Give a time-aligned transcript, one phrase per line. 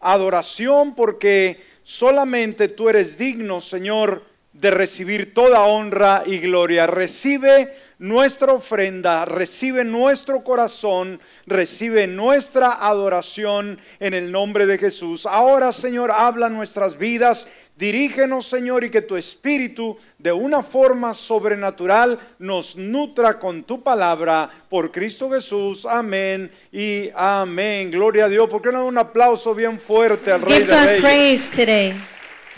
[0.00, 6.86] Adoración porque solamente tú eres digno, Señor, de recibir toda honra y gloria.
[6.86, 15.24] Recibe nuestra ofrenda, recibe nuestro corazón, recibe nuestra adoración en el nombre de Jesús.
[15.24, 17.48] Ahora, Señor, habla nuestras vidas.
[17.76, 24.50] Dirígenos, Señor, y que tu Espíritu de una forma sobrenatural nos nutra con tu palabra
[24.68, 25.86] por Cristo Jesús.
[25.86, 27.90] Amén y amén.
[27.90, 28.48] Gloria a Dios.
[28.50, 31.00] ¿Por qué no un aplauso bien fuerte al Rey Give de Reyes?
[31.00, 31.94] praise today.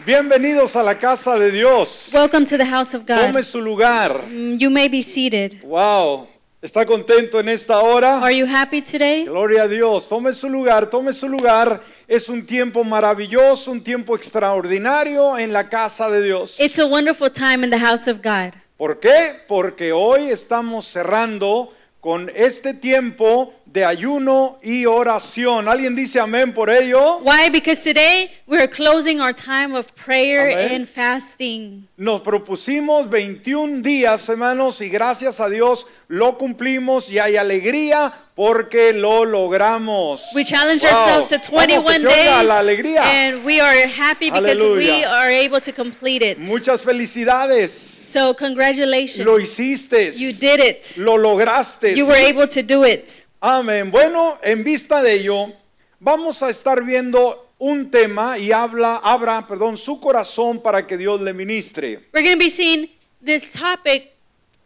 [0.02, 2.10] Bienvenidos a la casa de Dios.
[2.12, 3.42] Welcome to the house of Tome God.
[3.42, 4.24] su lugar.
[4.28, 5.62] Mm, You may be seated.
[5.62, 6.26] Wow.
[6.60, 8.18] ¿Está contento en esta hora?
[8.20, 9.24] Are you happy today?
[9.24, 10.08] Gloria a Dios.
[10.08, 11.80] Tome su lugar, tome su lugar.
[12.08, 16.58] Es un tiempo maravilloso, un tiempo extraordinario en la casa de Dios.
[16.58, 18.54] It's a wonderful time in the house of God.
[18.76, 19.32] ¿Por qué?
[19.46, 25.68] Porque hoy estamos cerrando con este tiempo de ayuno y oración.
[25.68, 27.18] ¿Alguien dice amén por ello?
[27.24, 27.50] Why?
[27.50, 30.72] Because today we're closing our time of prayer Amén.
[30.82, 31.88] and fasting.
[31.96, 38.92] Nos propusimos 21 días, hermanos, y gracias a Dios lo cumplimos y hay alegría porque
[38.92, 40.22] lo logramos.
[40.36, 40.96] We challenged Wow.
[40.96, 43.02] ourselves to Vamos, que 21 se oiga days, la alegría.
[43.02, 45.08] and we are happy because we Aleluya.
[45.10, 46.38] are able to complete it.
[46.38, 47.70] Muchas felicidades.
[47.72, 49.26] So congratulations.
[49.26, 50.12] Lo hiciste.
[50.16, 50.96] You did it.
[50.98, 51.96] Lo lograste.
[51.96, 53.23] You were able to do it.
[53.46, 53.90] Amén.
[53.90, 55.52] Bueno, en vista de ello,
[56.00, 61.20] vamos a estar viendo un tema y habla, abra, perdón, su corazón para que Dios
[61.20, 62.06] le ministre.
[62.14, 62.88] We're going to be seeing
[63.22, 64.14] this topic,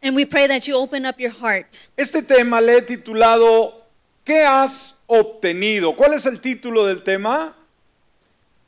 [0.01, 1.91] and we pray that you open up your heart.
[1.97, 3.83] Este tema le he titulado
[4.25, 5.97] ¿Qué has obtenido?
[5.97, 7.57] ¿Cuál es el título del tema?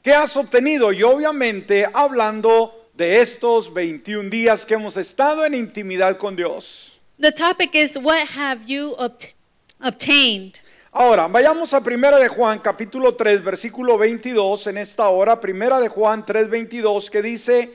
[0.03, 0.92] ¿Qué has obtenido?
[0.92, 6.98] Y obviamente hablando de estos 21 días que hemos estado en intimidad con Dios.
[7.20, 9.36] The topic is what have you obt-
[9.83, 10.55] obtained?
[10.92, 15.89] Ahora, vayamos a Primera de Juan, capítulo 3, versículo 22, en esta hora, Primera de
[15.89, 17.72] Juan 3, 22, que dice,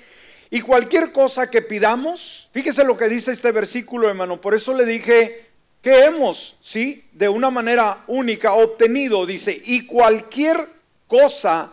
[0.50, 4.86] y cualquier cosa que pidamos, fíjese lo que dice este versículo, hermano, por eso le
[4.86, 5.46] dije
[5.82, 10.68] que hemos, sí, de una manera única obtenido, dice, y cualquier
[11.08, 11.72] cosa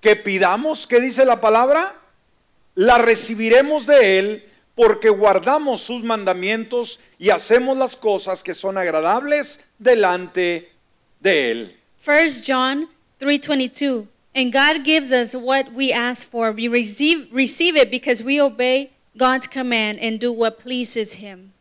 [0.00, 1.94] que pidamos, ¿qué dice la palabra?
[2.74, 9.60] La recibiremos de Él porque guardamos sus mandamientos y hacemos las cosas que son agradables
[9.78, 10.70] delante
[11.20, 11.76] de Él.
[12.04, 12.88] 1 John
[13.20, 16.52] 3:22 And God gives us what we ask for.
[16.52, 21.52] We receive receive it because we obey God's command and do what pleases him.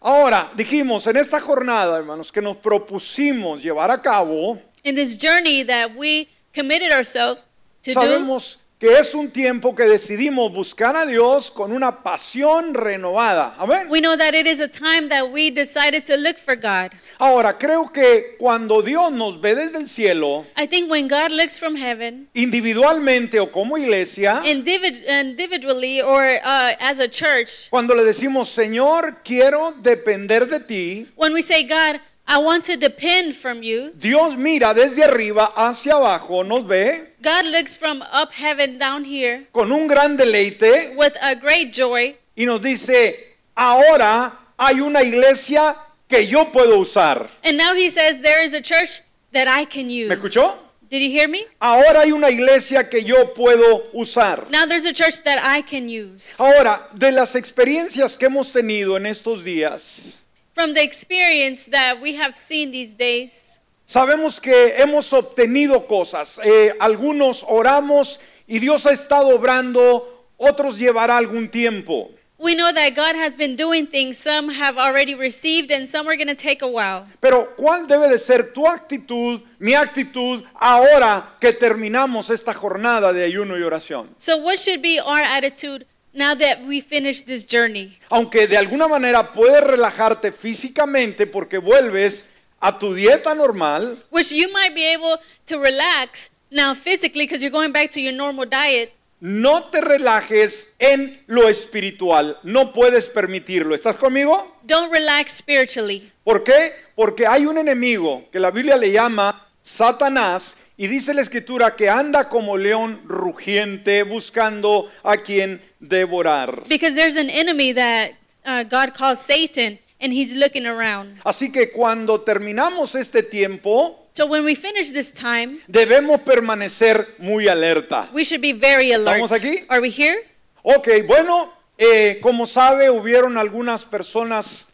[0.00, 5.64] Ahora, dijimos en esta jornada, hermanos, que nos propusimos llevar a cabo, In this journey
[5.64, 7.46] that we committed ourselves
[7.82, 12.74] to do, sabemos que es un tiempo que decidimos buscar a Dios con una pasión
[12.74, 13.56] renovada.
[13.58, 13.88] Amén.
[13.90, 16.92] we know that it is a time that we decided to look for God.
[17.18, 21.58] Ahora, creo que cuando Dios nos ve desde el cielo, I think when God looks
[21.58, 28.04] from heaven, individualmente o como iglesia, individ- individually or uh, as a church, cuando le
[28.04, 32.00] decimos, Señor, quiero depender de ti, when we say, God,
[32.30, 37.46] I want to depend from you, Dios mira desde arriba hacia abajo, nos ve God
[37.46, 42.44] looks from up heaven down here con un gran deleite with a great joy y
[42.44, 45.74] nos dice, ahora hay una iglesia
[46.06, 47.28] que yo puedo usar.
[47.42, 49.00] And now he says there is a church
[49.32, 50.10] that I can use.
[50.10, 50.54] ¿Me escuchó?
[50.90, 51.46] Did you hear me?
[51.60, 54.50] Ahora hay una iglesia que yo puedo usar.
[54.50, 56.36] Now there's a church that I can use.
[56.38, 60.18] Ahora, de las experiencias que hemos tenido en estos días,
[60.58, 66.40] From the experience that we have seen these days, sabemos que hemos obtenido cosas.
[66.42, 72.10] Eh, algunos oramos y Dios ha estado obrando, otros llevará algún tiempo.
[72.38, 74.18] we know that God has been doing things.
[74.18, 77.06] Some have already received and some are going to take a while.
[77.20, 83.22] Pero ¿cuál debe de ser tu actitud, mi actitud, ahora que terminamos esta jornada de
[83.22, 84.08] ayuno y oración?
[84.16, 85.86] So, what should be our attitude
[86.18, 87.96] now that we finish this journey?
[88.10, 92.26] Aunque de alguna manera puedes relajarte físicamente porque vuelves
[92.60, 97.52] a tu dieta normal, Which you might be able to relax now physically because you're
[97.52, 98.92] going back to your normal diet.
[99.20, 102.38] no te relajes en lo espiritual.
[102.44, 103.74] No puedes permitirlo.
[103.74, 104.56] ¿Estás conmigo?
[104.64, 106.10] Don't relax spiritually.
[106.24, 106.72] ¿Por qué?
[106.94, 111.90] Porque hay un enemigo que la Biblia le llama Satanás y dice la escritura que
[111.90, 116.62] anda como león rugiente buscando a quien devorar.
[116.68, 118.12] Because there's an enemy that
[118.46, 121.18] uh, God calls Satan, and he's looking around.
[121.24, 127.48] Así que cuando terminamos este tiempo, So when we finish this time, debemos permanecer muy
[127.48, 128.08] alerta.
[128.12, 129.20] we should be very alert.
[129.20, 129.64] ¿Estamos aquí?
[129.68, 130.16] Are we here?
[130.62, 134.68] Ok, bueno, eh, como sabe, hubieron algunas personas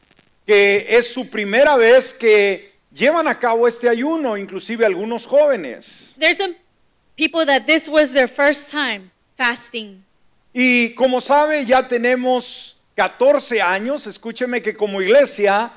[0.47, 6.15] que es su primera vez que llevan a cabo este ayuno, inclusive algunos jóvenes.
[6.19, 6.55] There's some
[7.17, 10.05] people that this was their first time fasting.
[10.53, 15.73] Y como sabe, ya tenemos 14 años, escúcheme que como iglesia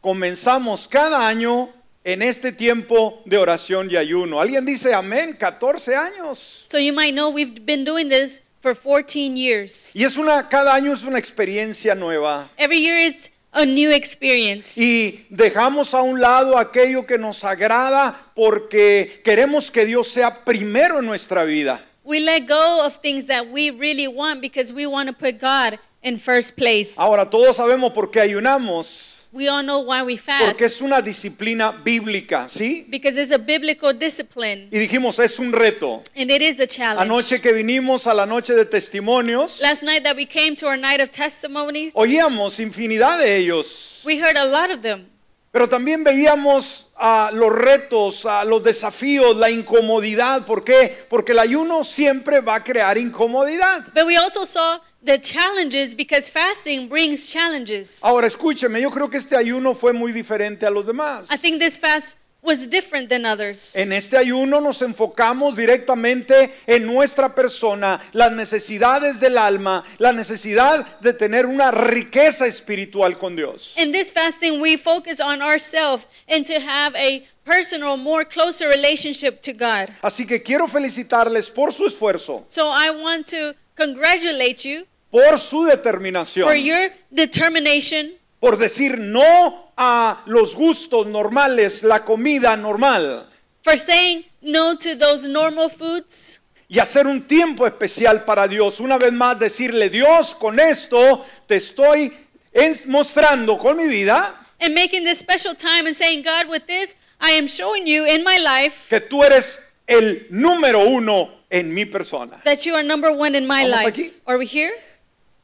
[0.00, 1.72] comenzamos cada año
[2.04, 4.40] en este tiempo de oración y ayuno.
[4.40, 5.36] ¿Alguien dice amén?
[5.38, 6.64] 14 años.
[6.68, 9.94] So you might know we've been doing this for 14 years.
[9.94, 12.48] Y es una, cada año es una experiencia nueva.
[12.56, 14.80] Every year is a new experience.
[14.80, 20.98] Y dejamos a un lado aquello que nos agrada porque queremos que Dios sea primero
[20.98, 21.80] en nuestra vida.
[22.04, 25.78] We let go of things that we really want because we want to put God
[26.02, 26.94] in first place.
[26.96, 30.60] Ahora todos sabemos por qué ayunamos, We all know why we porque fast.
[30.60, 32.84] es una disciplina bíblica, ¿sí?
[32.88, 36.02] Because it's a biblical discipline Y dijimos, es un reto.
[36.16, 37.02] and it is a challenge.
[37.02, 40.76] Anoche que vinimos a la noche de testimonios, Last night that we came to our
[40.76, 45.06] night of testimonies, oíamos infinidad de ellos, we heard a lot of them.
[45.52, 50.44] pero también veíamos a los retos, a los desafíos, la incomodidad.
[50.46, 51.04] ¿Por qué?
[51.08, 53.84] Porque el ayuno siempre va a crear incomodidad.
[53.94, 58.00] But we also saw the challenges because fasting brings challenges.
[58.04, 61.30] Ahora escúcheme, yo creo que este ayuno fue muy diferente a los demás.
[61.30, 63.76] I think this fast was different than others.
[63.76, 70.86] En este ayuno nos enfocamos directamente en nuestra persona, las necesidades del alma, la necesidad
[71.00, 73.74] de tener una riqueza espiritual con Dios.
[73.76, 79.42] In this fasting, we focus on ourselves and to have a personal, more closer relationship
[79.42, 79.90] to God.
[80.02, 85.62] Así que quiero felicitarles por su esfuerzo, So I want to congratulate you por su
[85.64, 93.26] for determinación, your determination por decir no a los gustos normales, la comida normal,
[93.62, 98.78] for saying no to those normal foods y hacer un tiempo especial para Dios.
[98.80, 102.12] Una vez más decirle, Dios, con esto te estoy
[102.52, 106.94] es- mostrando con mi vida and making this special time and saying, God, with this,
[107.20, 111.84] I am showing you in my life que tú eres el número uno en mi
[111.84, 112.40] persona.
[112.44, 113.88] that you are number one in my Vamos life.
[113.94, 114.12] aquí.
[114.26, 114.72] Are we here?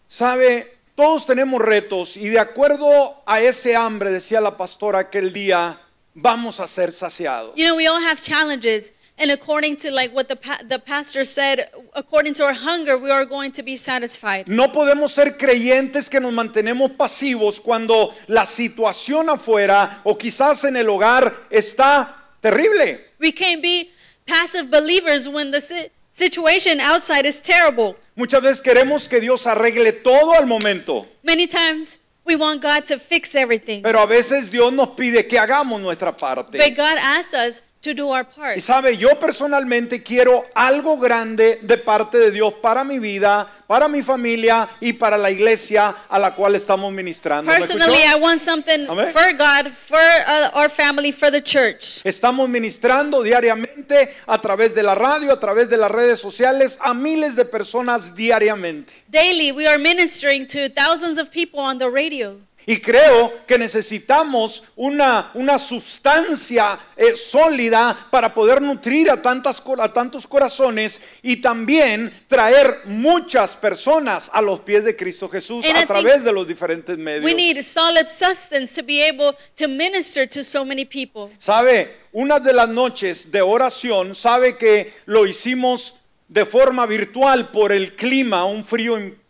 [0.08, 5.79] Sabe, todos tenemos retos y de acuerdo a ese hambre, decía la pastora aquel día,
[6.14, 7.53] vamos a ser saciados.
[7.56, 8.93] You know, we all have challenges.
[9.19, 13.11] And according to like what the, pa- the pastor said, according to our hunger, we
[13.11, 14.47] are going to be satisfied.
[14.47, 20.76] No podemos ser creyentes que nos mantenemos pasivos cuando la situación afuera o quizás en
[20.76, 23.00] el hogar está terrible.
[23.19, 23.91] We can't be
[24.26, 27.97] passive believers when the si- situation outside is terrible.
[28.17, 32.99] Muchas veces queremos que Dios arregle todo al momento, Many times we want God to
[32.99, 33.83] fix everything.
[33.83, 36.59] pero a veces Dios nos pide que hagamos nuestra parte.
[36.59, 38.56] But God asks us to do our part.
[38.56, 43.88] Y sabe, yo personalmente quiero algo grande de parte de Dios para mi vida, para
[43.88, 47.50] mi familia y para la iglesia a la cual estamos ministrando.
[47.50, 47.79] ¿Me escuchó?
[47.79, 49.12] Personally, I want something Amén.
[49.12, 52.03] for God, for uh, our family, for the church.
[52.05, 56.94] Estamos ministrando diariamente a través de la radio, a través de las redes sociales, a
[56.94, 58.93] miles de personas diariamente.
[59.09, 62.41] Daily, we are ministering to thousands of people on the radio.
[62.69, 69.93] Y creo que necesitamos una, una sustancia eh, sólida para poder nutrir a, tantas, a
[69.93, 75.83] tantos corazones y también traer muchas personas a los pies de Cristo Jesús And I
[75.83, 77.25] a think través de los diferentes medios.
[77.25, 81.33] We need solid substance to be able to minister to so many people.
[81.39, 85.95] Sabe, una de las noches de oración, sabe que lo hicimos
[86.27, 89.26] de forma virtual por el clima, un frío impresionante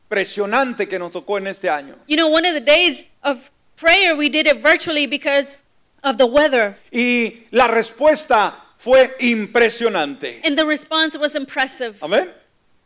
[0.89, 1.97] que nos tocó en este año.
[2.07, 5.63] You know, one of the days of prayer, we did it virtually because
[6.03, 6.77] of the weather.
[6.93, 10.41] Y la respuesta fue impresionante.
[10.45, 11.99] And the response was impressive.
[12.01, 12.33] Amén.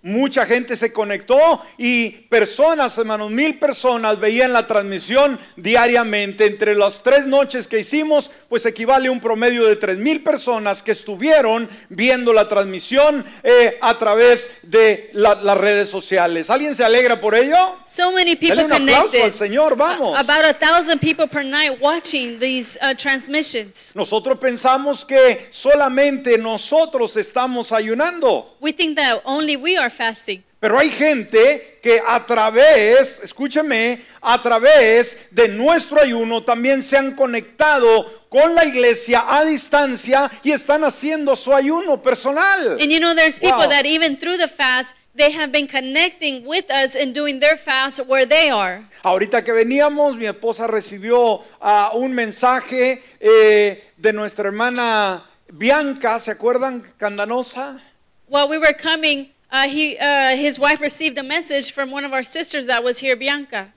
[0.02, 6.46] Mucha gente se conectó y personas, hermanos, mil personas veían la transmisión diariamente.
[6.46, 10.82] Entre las tres noches que hicimos, pues equivale a un promedio de tres mil personas
[10.82, 16.48] que estuvieron viendo la transmisión eh, a través de la- las redes sociales.
[16.48, 17.76] ¿Alguien se alegra por ello?
[17.86, 19.32] So many people Dale un aplauso al connected.
[19.34, 20.16] Señor, vamos.
[20.16, 23.92] A- About a thousand people per night watching these uh, transmissions.
[23.94, 28.56] Nosotros pensamos que solamente nosotros estamos ayunando.
[28.60, 30.42] We think that only we are fasting.
[30.60, 37.14] Pero hay gente que a través, escúcheme, a través de nuestro ayuno también se han
[37.14, 42.72] conectado con la iglesia a distancia y están haciendo su ayuno personal.
[42.80, 43.70] And you know, there's people Wow.
[43.70, 48.00] that even through the fast, they have been connecting with us and doing their fast
[48.06, 48.84] where they are.
[49.02, 56.30] Ahorita que veníamos, mi esposa recibió ah, un mensaje eh, de nuestra hermana Bianca, ¿se
[56.32, 56.82] acuerdan?
[56.98, 57.80] Candanosa.
[58.28, 62.12] While we were coming, uh, he, uh, his wife received a message from one of
[62.12, 63.72] our sisters that was here, Bianca.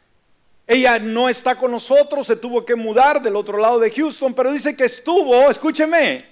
[0.67, 4.51] Ella no está con nosotros, se tuvo que mudar del otro lado de Houston, pero
[4.51, 6.23] dice que estuvo, escúcheme,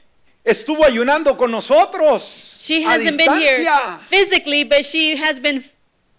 [0.45, 3.65] estuvo ayunando con nosotros She hasn't been here
[4.07, 5.63] physically, but she has been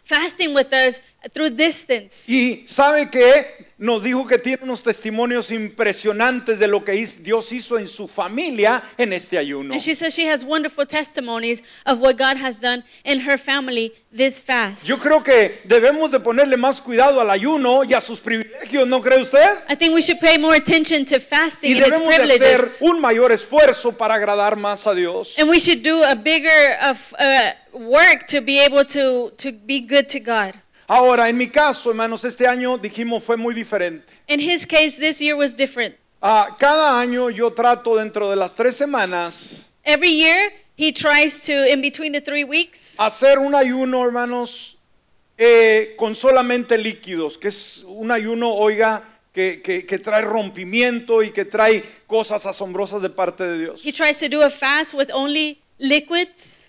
[0.05, 1.00] fasting with us
[1.33, 2.29] through distance.
[2.29, 7.79] Y sabe que nos dijo que tiene unos testimonios impresionantes de lo que Dios hizo
[7.79, 9.73] en su familia en este ayuno.
[9.73, 13.93] And she says she has wonderful testimonies of what God has done in her family
[14.17, 14.87] this fast.
[14.87, 19.00] Yo creo que debemos de ponerle más cuidado al ayuno y a sus privilegios, ¿no
[19.00, 19.59] cree usted?
[19.69, 22.38] I think we should pay more attention to Y fasting and its debemos de hacer
[22.38, 22.83] privileges.
[22.83, 25.37] un mayor esfuerzo para agradar más a Dios.
[25.38, 29.81] And we should do a bigger of, uh, work to be able to, to be
[29.81, 30.55] good to God.
[30.94, 34.12] Ahora, en mi caso, hermanos, este año dijimos fue muy diferente.
[34.28, 35.94] In his case, this year was different.
[36.20, 41.52] Ah, cada año yo trato dentro de las tres semanas Every year, he tries to,
[41.66, 44.76] in between the three weeks, hacer un ayuno, hermanos,
[45.38, 51.30] eh, con solamente líquidos, que es un ayuno, oiga, que, que- que trae rompimiento y
[51.32, 53.80] que trae cosas asombrosas de parte de Dios.
[53.82, 56.68] he tries to do a fast with only liquids.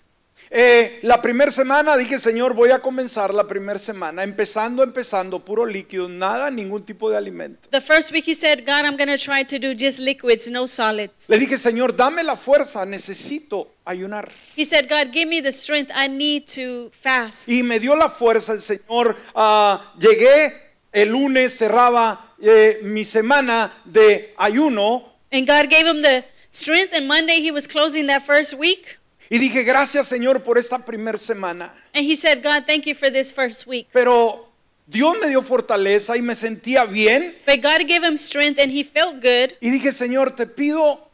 [0.56, 5.66] Eh, la primera semana dije, Señor, voy a comenzar la primera semana, empezando, empezando, puro
[5.66, 7.68] líquido, nada, ningún tipo de alimento.
[7.72, 10.66] The first week, he said, God, I'm going to try to do just liquids, no
[10.68, 11.28] solids.
[11.28, 14.30] Le dije, Señor, dame la fuerza, necesito ayunar.
[14.54, 15.90] He said, God, give me the strength.
[15.92, 17.48] I need to fast.
[17.48, 19.16] Y me dio la fuerza el Señor.
[19.34, 20.52] Ah, llegué
[20.92, 27.08] el lunes, cerraba eh, mi semana de ayuno And God gave him the strength, and
[27.08, 28.98] Monday, he was closing that first week.
[29.34, 31.74] Y dije, gracias Señor por esta primera semana.
[31.92, 33.88] And he said, God, thank you for this first week.
[33.92, 34.48] Pero
[34.86, 37.34] Dios me dio fortaleza y me sentía bien.
[37.44, 39.56] But God gave him strength, and he felt good.
[39.60, 41.10] Y dije, Señor, te pido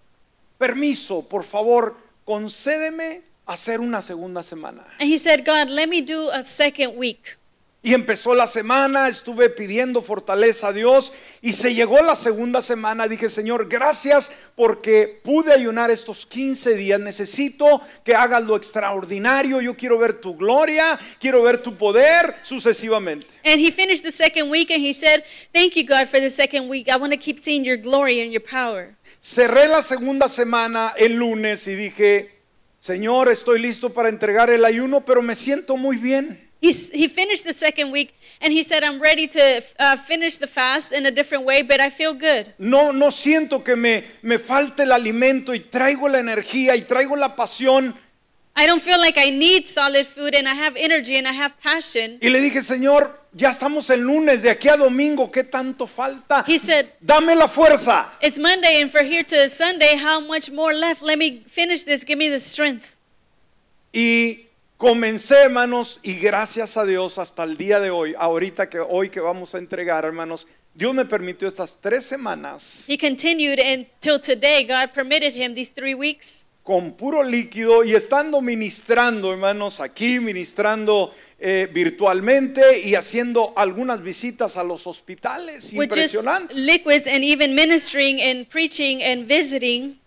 [0.59, 1.97] permiso, por favor,
[2.27, 4.85] concédeme hacer una segunda semana.
[4.99, 7.39] And he said, God, let me do a second week.
[7.83, 13.09] Y empezó la semana, estuve pidiendo fortaleza a Dios y se llegó la segunda semana.
[13.09, 17.01] Dije, Señor, gracias porque pude ayunar estos 15 días.
[17.01, 19.63] Necesito que hagas lo extraordinario.
[19.63, 23.27] Yo quiero ver tu gloria, quiero ver tu poder sucesivamente.
[23.47, 26.69] And he finished the second week, and he said, Thank you, God, for the second
[26.69, 26.87] week.
[26.91, 28.95] I want to keep seeing your glory and your power.
[29.23, 32.31] Cerré la segunda semana el lunes y dije,
[32.79, 36.50] Señor, estoy listo para entregar el ayuno, pero me siento muy bien.
[36.61, 40.47] He, he finished the second week, and he said, I'm ready to uh, finish the
[40.47, 42.53] fast in a different way, but I feel good.
[42.59, 47.17] No, no siento que me, me falte el alimento y traigo la energía y traigo
[47.17, 47.95] la pasión.
[48.57, 51.59] I don't feel like I need solid food, and I have energy and I have
[51.63, 52.19] passion.
[52.21, 56.45] Y le dije, Señor, ya estamos el lunes, de aquí a domingo, ¿qué tanto falta?
[56.47, 58.11] He said, Dame la fuerza.
[58.21, 61.01] It's Monday, and for here to Sunday, how much more left?
[61.01, 62.05] Let me finish this.
[62.05, 62.99] Give me the strength.
[63.95, 64.50] Y
[64.81, 69.21] comencé, hermanos, y gracias a Dios hasta el día de hoy, ahorita que hoy que
[69.21, 74.65] vamos a entregar, hermanos, Dios me permitió estas tres semanas He continued until today.
[74.65, 81.13] God permitted him these three weeks con puro líquido y estando ministrando, hermanos, aquí ministrando
[81.39, 85.73] eh, virtualmente y haciendo algunas visitas a los hospitales.
[85.75, 86.55] with just Impresionante.
[86.55, 90.00] liquids and even ministering and preaching and visiting.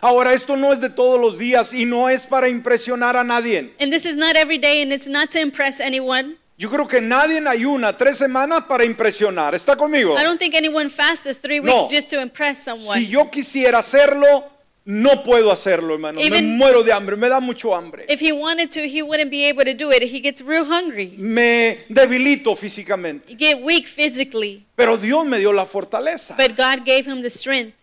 [0.00, 3.72] Ahora, esto no es de todos los días y no es para impresionar a nadie.
[3.80, 6.36] And this is not every day, and it's not to impress anyone.
[6.56, 9.54] Yo creo que nadie ayuna tres semanas para impresionar.
[9.54, 10.16] ¿Está conmigo?
[10.18, 11.88] I don't think anyone fasts three weeks No.
[11.90, 12.96] just to impress someone.
[12.98, 14.44] Si yo quisiera hacerlo,
[14.84, 16.20] no puedo hacerlo, hermano.
[16.20, 18.04] Me Even- muero de hambre, me da mucho hambre.
[18.08, 20.02] If he wanted to, he wouldn't be able to do it.
[20.02, 21.14] He gets real hungry.
[21.18, 23.30] Me debilito físicamente.
[23.32, 26.36] You get weak physically, Pero Dios me dio la fortaleza.
[26.36, 27.74] but God gave him the strength.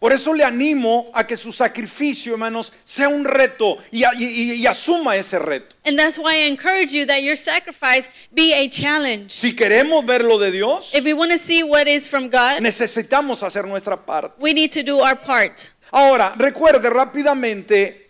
[0.00, 4.66] Por eso le animo a que su sacrificio, hermanos, sea un reto y, y- y
[4.66, 5.76] asuma ese reto.
[5.84, 9.30] And that's why I encourage you that your sacrifice be a challenge.
[9.30, 12.60] Si queremos ver lo de Dios, If we want to see what is from God,
[12.62, 14.32] necesitamos hacer nuestra parte.
[14.40, 15.74] we need to do our part.
[15.92, 18.08] Ahora, recuerde rápidamente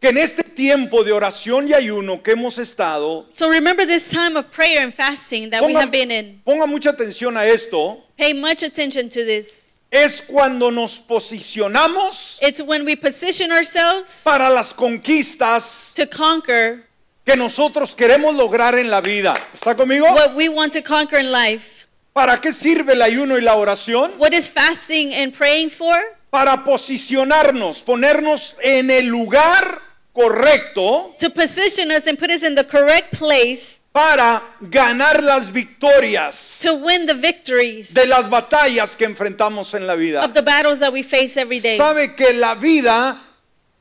[0.00, 4.34] que en este tiempo de oración y ayuno que hemos estado, So remember this time
[4.38, 6.40] of prayer and fasting that we ponga, have been in.
[6.42, 9.71] ponga mucha atención a esto, Pay much attention to this.
[9.92, 16.88] Es cuando nos posicionamos It's when we position ourselves para las conquistas to conquer
[17.24, 19.34] que nosotros queremos lograr en la vida.
[19.54, 20.06] ¿Está conmigo?
[20.12, 21.86] what we want to conquer in life.
[22.12, 24.12] ¿Para qué sirve el ayuno y la oración?
[24.18, 25.94] What is fasting and praying for?
[26.30, 29.80] Para posicionarnos, ponernos en el lugar
[30.14, 36.58] correcto To position us and put us in the correct place para ganar las victorias
[36.62, 40.24] to win the victories de las batallas que enfrentamos en la vida.
[40.24, 41.76] of the battles that we face every day.
[41.76, 43.20] Sabe que la vida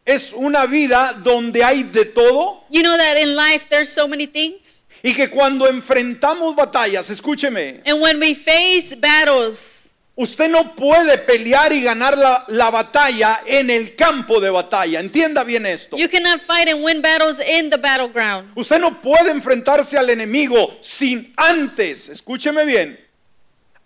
[0.05, 4.27] es una vida donde hay de todo You know that in life there's so many
[4.27, 11.17] things, Y que cuando enfrentamos batallas, escúcheme, And when we face battles, usted no puede
[11.19, 14.99] pelear y ganar la, la batalla en el campo de batalla.
[14.99, 15.97] Entienda bien esto.
[15.97, 18.49] you cannot fight and win battles in the battleground.
[18.55, 22.99] Usted no puede enfrentarse al enemigo sin antes, escúcheme bien,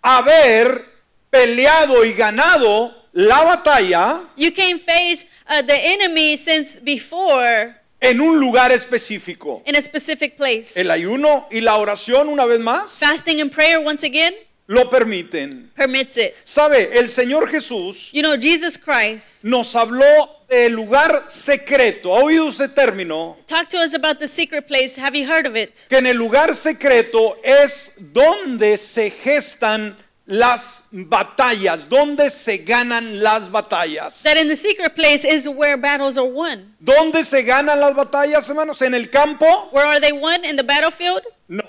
[0.02, 0.84] haber
[1.30, 8.38] peleado y ganado la batalla You can't face uh, the enemy since before en un
[8.38, 9.62] lugar específico.
[9.64, 10.78] in a specific place.
[10.78, 14.34] El ayuno y la oración, una vez más, Fasting and prayer, once again,
[14.66, 15.70] lo permiten.
[15.74, 16.34] permits it.
[16.44, 16.90] ¿Sabe?
[16.98, 20.04] El Señor Jesús You know, Jesus Christ nos habló
[20.48, 22.14] del lugar secreto.
[22.16, 23.36] ¿Ha oído ese término?
[23.46, 24.96] talked to us about the secret place.
[24.96, 25.86] Have you heard of it?
[25.88, 29.96] Que en el lugar secreto es donde se gestan
[30.28, 34.22] las batallas, donde se ganan las batallas.
[34.24, 36.74] That in the secret place is where battles are won.
[36.80, 38.82] ¿Dónde se ganan las batallas, hermanos?
[38.82, 39.68] ¿En el campo?
[39.72, 40.44] Where are they won?
[40.44, 41.22] In the battlefield?
[41.48, 41.62] No.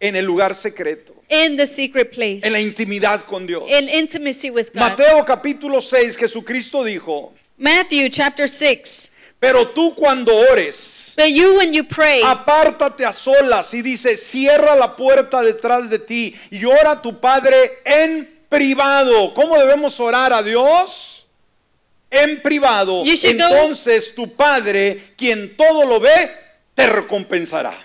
[0.00, 2.46] En el lugar secreto, In the secret place.
[2.46, 3.62] en la intimidad con Dios.
[3.70, 4.80] In intimacy with God.
[4.80, 9.10] Mateo capítulo 6, Jesucristo dijo, Matthew chapter 6.
[9.40, 14.74] pero tú cuando ores, But you, when you pray, apártate a solas y dice, cierra
[14.74, 19.32] la puerta detrás de ti y ora a tu Padre en privado.
[19.34, 21.26] ¿Cómo debemos orar a Dios?
[22.10, 23.04] En privado.
[23.04, 26.30] Should go- Entonces tu Padre, quien todo lo ve,
[26.74, 27.76] te recompensará.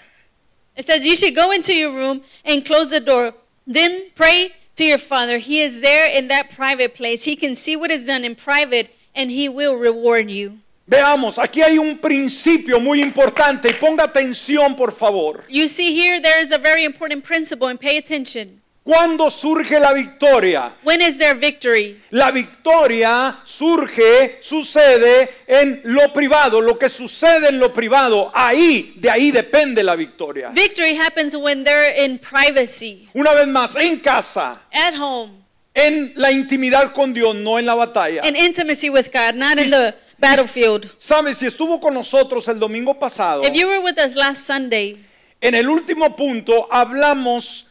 [0.76, 3.34] It says you should go into your room and close the door.
[3.68, 5.38] Then pray to your Father.
[5.38, 7.26] He is there in that private place.
[7.26, 10.60] He can see what is done in private and He will reward you.
[10.90, 15.44] Veamos, aquí hay un principio muy importante y ponga atención, por favor.
[15.48, 18.59] You see here, there is a very important principle and pay attention.
[18.90, 20.74] ¿Cuándo surge la victoria?
[20.84, 22.02] When is there victory?
[22.10, 29.12] La victoria surge, sucede en lo privado, lo que sucede en lo privado, ahí, de
[29.12, 30.50] ahí depende la victoria.
[30.50, 35.34] Victory happens when they're in privacy, Una vez más, en casa, at home,
[35.76, 38.24] en la intimidad con Dios, no en la batalla.
[38.28, 40.90] in intimacy with God, not in Y- the battlefield.
[40.98, 41.36] ¿Sabe?
[41.36, 44.98] Si estuvo con nosotros el domingo pasado, If you were with us last Sunday,
[45.42, 47.68] en el último punto hablamos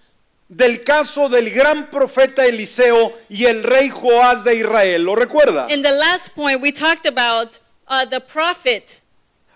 [0.48, 5.04] del caso del gran profeta Eliseo y el rey Joás de Israel.
[5.04, 5.66] ¿Lo recuerda?
[5.70, 9.02] in the last point, we talked about uh, the prophet.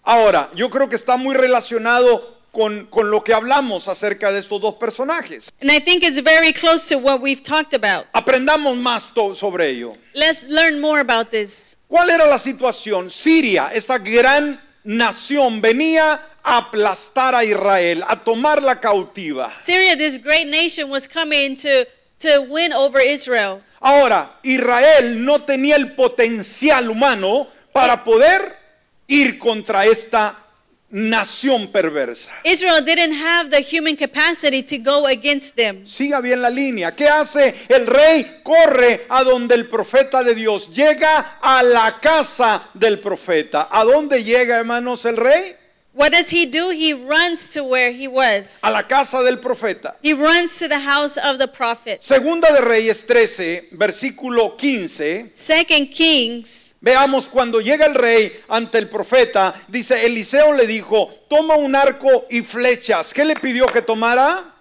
[0.05, 4.61] Ahora, yo creo que está muy relacionado con, con lo que hablamos acerca de estos
[4.61, 5.51] dos personajes.
[5.61, 8.07] And I think it's very close to what we've talked about.
[8.13, 9.95] Aprendamos más sobre ello.
[10.15, 11.77] Let's learn more about this.
[11.89, 13.11] ¿Cuál era la situación?
[13.11, 19.53] Siria, esta gran nación, venía a aplastar a Israel, a tomarla cautiva.
[19.61, 21.87] Syria, this great nation, was coming to,
[22.19, 23.63] to win over Israel.
[23.81, 28.57] Ahora, Israel no tenía el potencial humano para poder
[29.09, 30.39] ir contra esta
[30.93, 32.31] nación perversa.
[32.45, 35.87] Israel didn't have the human capacity to go against them.
[35.87, 36.95] Siga bien la línea.
[36.95, 38.41] ¿Qué hace el rey?
[38.43, 40.71] Corre a donde el profeta de Dios.
[40.71, 43.69] Llega a la casa del profeta.
[43.71, 45.57] ¿A dónde llega, hermanos, el rey?
[45.95, 46.71] What does he do?
[46.71, 48.61] He runs to where he was.
[48.65, 49.95] A la casa del profeta.
[50.03, 52.03] He runs to the house of the prophet.
[52.03, 55.33] Segunda de Reyes 13, versículo 15.
[55.35, 61.57] Second Kings, Veamos cuando llega el rey ante el profeta, dice, Eliseo le dijo, toma
[61.57, 63.13] un arco y flechas.
[63.13, 64.55] ¿Qué le pidió que tomara?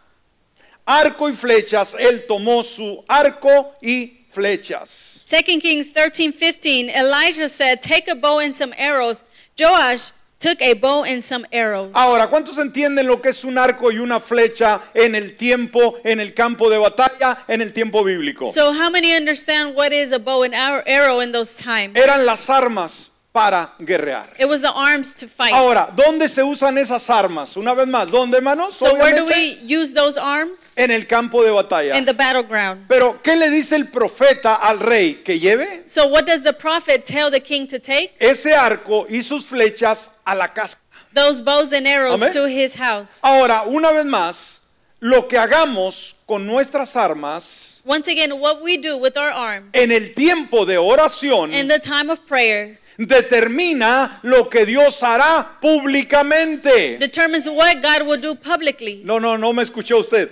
[0.85, 1.95] Arco y flechas.
[1.97, 5.21] Él tomó su arco y flechas.
[5.23, 9.23] Second Kings 13, 15, Elijah said, Take a bow and some arrows.
[9.57, 11.91] Joash took a bow and some arrows.
[11.93, 16.19] Ahora, ¿cuántos entienden lo que es un arco y una flecha en el tiempo, en
[16.19, 18.47] el campo de batalla, en el tiempo bíblico?
[18.47, 21.95] So, how many understand what is a bow and ar- arrow in those times?
[21.95, 24.27] Eran las armas para guerrear.
[24.37, 25.53] It was the arms to fight.
[25.53, 27.55] Ahora, ¿dónde se usan esas armas?
[27.55, 28.75] Una vez más, ¿dónde, hermanos?
[28.75, 30.77] so, where do we use those arms?
[30.77, 31.95] En el campo de batalla.
[31.95, 32.87] In the battleground.
[32.89, 35.21] Pero, ¿qué le dice el profeta al rey?
[35.23, 38.13] Que lleve So, what does the prophet tell the king to take?
[38.19, 40.77] ese arco y sus flechas a la casa.
[41.13, 42.33] Those bows and arrows Amén.
[42.33, 43.21] to his house.
[43.23, 44.61] Ahora, una vez más,
[44.99, 49.91] lo que hagamos con nuestras armas Once again, what we do with our arms en
[49.91, 56.97] el tiempo de oración in the time of prayer determina lo que Dios hará públicamente.
[56.99, 59.01] determines what God will do publicly.
[59.03, 60.29] No, no, no me escuchó usted.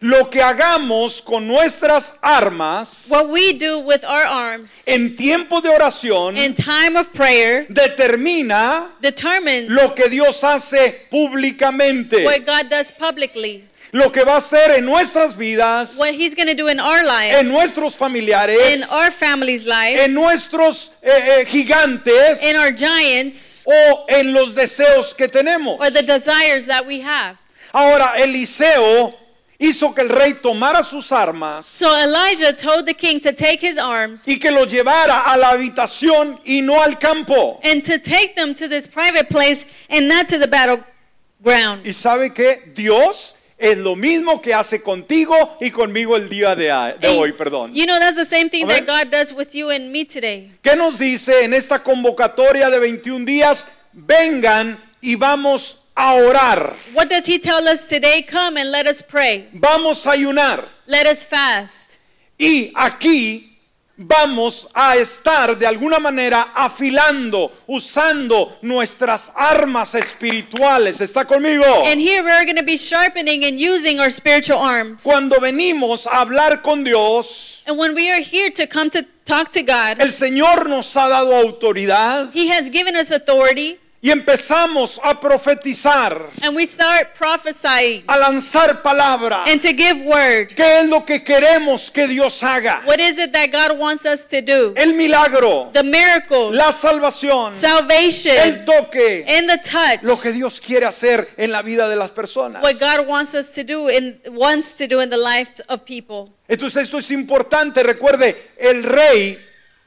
[0.00, 5.70] Lo que hagamos con nuestras armas What we do with our arms en tiempo de
[5.70, 12.26] oración in time of prayer determina determines lo que Dios hace públicamente.
[12.26, 13.64] what God does publicly.
[13.96, 17.02] Lo que va a hacer en nuestras vidas, What He's going to do in our
[17.02, 22.72] lives, en nuestros familiares, in our families' lives, en nuestros eh, eh, gigantes in our
[22.72, 25.78] giants, o en los deseos que tenemos.
[25.80, 27.38] or the desires that we have.
[27.72, 29.14] Ahora Eliseo
[29.58, 33.78] hizo que el rey tomara sus armas So Elijah told the king to take his
[33.78, 37.58] arms y que los llevara a la habitación y no al campo.
[37.64, 41.86] and to take them to this private place and not to the battleground.
[41.86, 46.66] Y sabe que Dios es lo mismo que hace contigo y conmigo el día de,
[47.00, 47.72] de hoy, perdón.
[47.74, 48.86] You know, that's the same thing that.
[48.86, 50.52] God does with you and me today.
[50.62, 53.66] ¿Qué nos dice en esta convocatoria de 21 días?
[53.92, 56.76] Vengan y vamos a orar.
[56.92, 58.22] What does he tell us today?
[58.22, 59.48] Come and let us pray.
[59.54, 60.68] Vamos a ayunar.
[60.86, 61.98] Let us fast.
[62.38, 63.55] Y aquí
[63.96, 71.00] vamos a estar de alguna manera afilando, usando nuestras armas espirituales.
[71.00, 71.64] ¿Está conmigo?
[71.86, 75.02] And here we're going to be sharpening and using our spiritual arms.
[75.02, 79.50] Cuando venimos a hablar con Dios, And when we are here to come to talk
[79.52, 85.00] to God, el Señor nos ha dado autoridad He has given us authority y empezamos
[85.02, 89.44] a profetizar, and we start prophesying a lanzar palabra.
[89.46, 90.48] and to give word.
[90.54, 92.82] ¿Qué es lo que queremos que Dios haga?
[92.86, 94.74] What is it that God wants us to do?
[94.76, 100.02] El milagro, The miracles, la salvación, el salvation, toque, and the touch.
[100.02, 102.62] lo que Dios quiere hacer en la vida de las personas.
[102.62, 106.32] What God wants us to do and wants to do in the life of people.
[106.48, 107.82] Entonces esto es importante.
[107.82, 109.38] Recuerde, el rey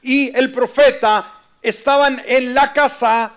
[0.02, 3.32] y el profeta estaban en la casa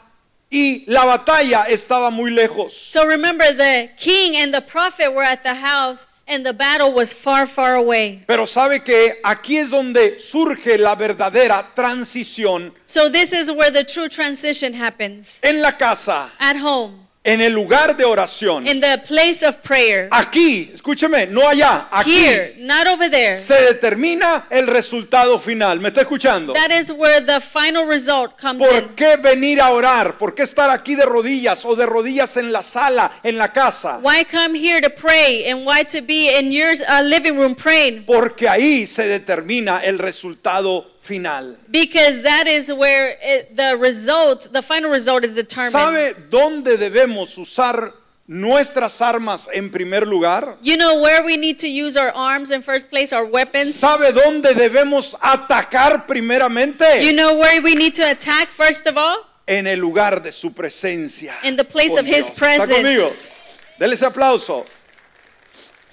[0.54, 2.74] y la batalla estaba muy lejos.
[2.74, 7.12] So remember, the king and the prophet were at the house, and the battle was
[7.12, 8.22] far, far away.
[8.28, 13.84] Pero sabe que aquí es donde surge la verdadera transición So this is where the
[13.84, 18.68] true transition happens en la casa, at home, en el lugar de oración.
[18.68, 20.10] in the place of prayer.
[20.12, 23.38] Aquí, escúcheme, no allá, aquí Here, not over there.
[23.38, 25.80] se determina el resultado final.
[25.80, 26.52] ¿Me está escuchando?
[26.54, 28.90] That is where the final result comes ¿Por in.
[28.96, 30.18] qué venir a orar?
[30.18, 34.00] ¿Por qué estar aquí de rodillas o de rodillas en la sala, en la casa?
[34.02, 38.06] Why come here to pray and why to be in your uh, living room praying?
[38.06, 41.58] Porque ahí se determina el resultado final.
[41.70, 45.74] Because that is where it, the result, the final result is determined.
[45.74, 47.94] ¿Sabe dónde debemos usar
[48.26, 50.58] nuestras armas en primer lugar?
[50.62, 53.76] You know where we need to use our arms in first place, our weapons?
[53.76, 57.04] ¿Sabe dónde debemos atacar primeramente?
[57.04, 59.26] You know where we need to attack first of all?
[59.46, 61.34] En el lugar de su presencia.
[61.44, 62.40] In the place of His Dios.
[62.40, 63.10] ¿Está conmigo?
[63.10, 63.34] presence.
[63.78, 64.66] Dele ese aplauso.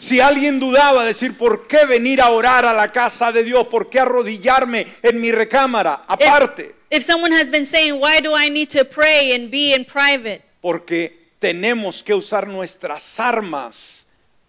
[0.01, 3.91] Si alguien dudaba decir por qué venir a orar a la casa de Dios, por
[3.91, 8.49] qué arrodillarme en mi recámara, If, aparte, if someone has been saying, why do I
[8.49, 10.41] need to pray and be in private?
[10.63, 14.07] porque tenemos que usar nuestras armas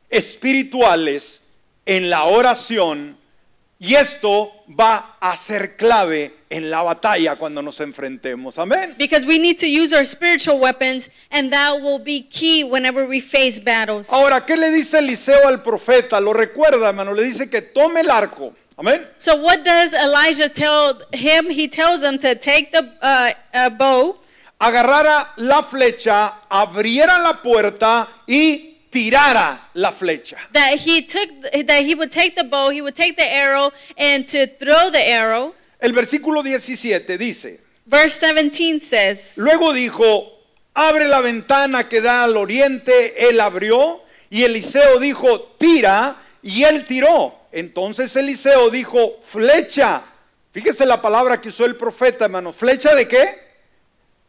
[0.10, 1.42] espirituales
[1.86, 3.18] en la oración
[3.84, 8.60] y esto va a ser clave en la batalla cuando nos enfrentemos.
[8.60, 8.94] Amén.
[8.96, 13.20] Because we need to use our spiritual weapons, and that will be key whenever we
[13.20, 14.14] face battles.
[14.14, 16.22] Ahora, ¿qué le dice Eliseo al profeta?
[16.22, 18.54] Lo recuerda, hermano, le dice que tome el arco.
[18.78, 19.04] Amén.
[19.18, 21.50] So, what does Elijah tell him?
[21.50, 24.20] He tells him to take the uh, uh, bow,
[24.60, 30.38] agarrara la flecha, abriera la puerta y tirara la flecha.
[30.52, 31.30] that he took,
[31.66, 35.10] that he would take the bow, he would take the arrow, and to throw the
[35.10, 35.56] arrow.
[35.80, 40.32] El versículo 17 dice, Verse 17 says, luego dijo,
[40.76, 46.86] abre la ventana que da al oriente, él abrió, y Eliseo dijo, tira, y él
[46.86, 47.36] tiró.
[47.52, 50.04] Entonces Eliseo dijo, flecha.
[50.54, 53.41] Fíjese la palabra que usó el profeta, hermano, flecha de qué?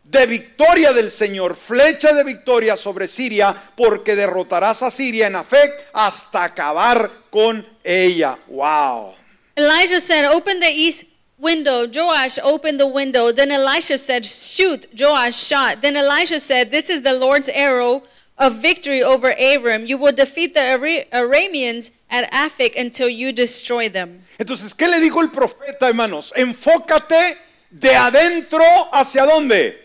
[0.04, 5.70] De victoria del Señor, flecha de victoria sobre Siria, porque derrotarás a Siria en Afec
[5.92, 8.38] hasta acabar con ella.
[8.48, 9.14] Wow.
[9.56, 11.04] Elijah said, Open the east
[11.38, 11.86] window.
[11.86, 13.32] Joash opened the window.
[13.32, 14.86] Then Elisha said, Shoot.
[14.98, 15.82] Joash shot.
[15.82, 18.02] Then Elisha said, This is the Lord's arrow
[18.38, 19.86] of victory over Aram.
[19.86, 24.24] You will defeat the Ara- Arameans at Aphek until you destroy them.
[24.38, 26.32] Entonces, ¿qué le dijo el profeta, hermanos?
[26.34, 27.36] Enfócate
[27.70, 29.81] de adentro hacia dónde?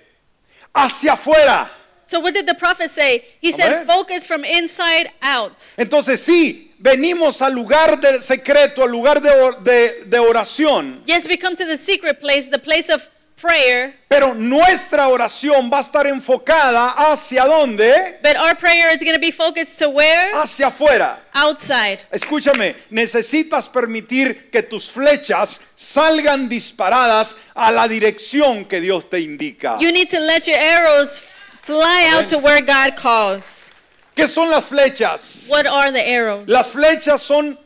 [0.77, 1.69] Hacia afuera.
[2.05, 3.25] So, what did the prophet say?
[3.41, 3.85] He said, Amen.
[3.85, 5.57] Focus from inside out.
[5.77, 11.27] Entonces, sí, venimos al lugar del secreto, al lugar de, or- de- de oración, Yes,
[11.27, 13.07] we come to the secret place, the place of
[13.39, 18.19] prayer, pero nuestra oración va a estar enfocada hacia dónde?
[18.21, 20.33] but our prayer is going to be focused to where?
[20.35, 21.19] Hacia afuera.
[21.33, 22.03] Outside.
[22.11, 29.77] Escúchame, necesitas permitir que tus flechas salgan disparadas a la dirección que Dios te indica.
[29.79, 31.21] You need to let your arrows
[31.61, 33.71] fly out to where God calls.
[34.15, 35.47] ¿Qué son las flechas?
[35.47, 36.49] What are the arrows?
[36.49, 37.57] Las flechas son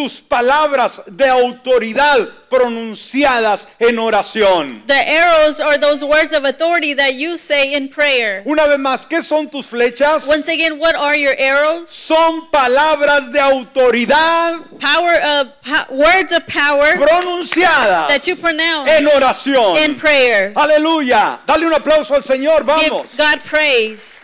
[0.00, 4.82] tus palabras de autoridad pronunciadas en oración.
[4.86, 8.42] The arrows are those words of authority that you say in prayer.
[8.46, 10.26] Una vez más, ¿qué son tus flechas?
[10.26, 11.90] Once again, what are your arrows?
[11.90, 19.06] Son palabras de autoridad Power of po- words of power pronunciadas that you pronounce en
[19.06, 19.76] oración.
[19.84, 20.54] in prayer.
[20.56, 21.40] Aleluya.
[21.46, 22.82] Dale un aplauso al Señor, vamos.
[23.10, 24.22] Give God praise.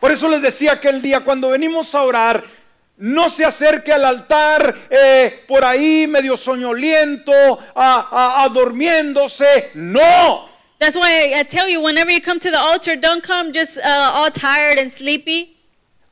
[0.00, 2.42] Por eso les decía aquel día, cuando venimos a orar,
[2.96, 8.48] no se acerque al altar eh, por ahí medio soñoliento, a.
[9.74, 10.48] No.
[10.78, 13.78] That's why I, I tell you, whenever you come to the altar, don't come just
[13.78, 15.53] uh, all tired and sleepy.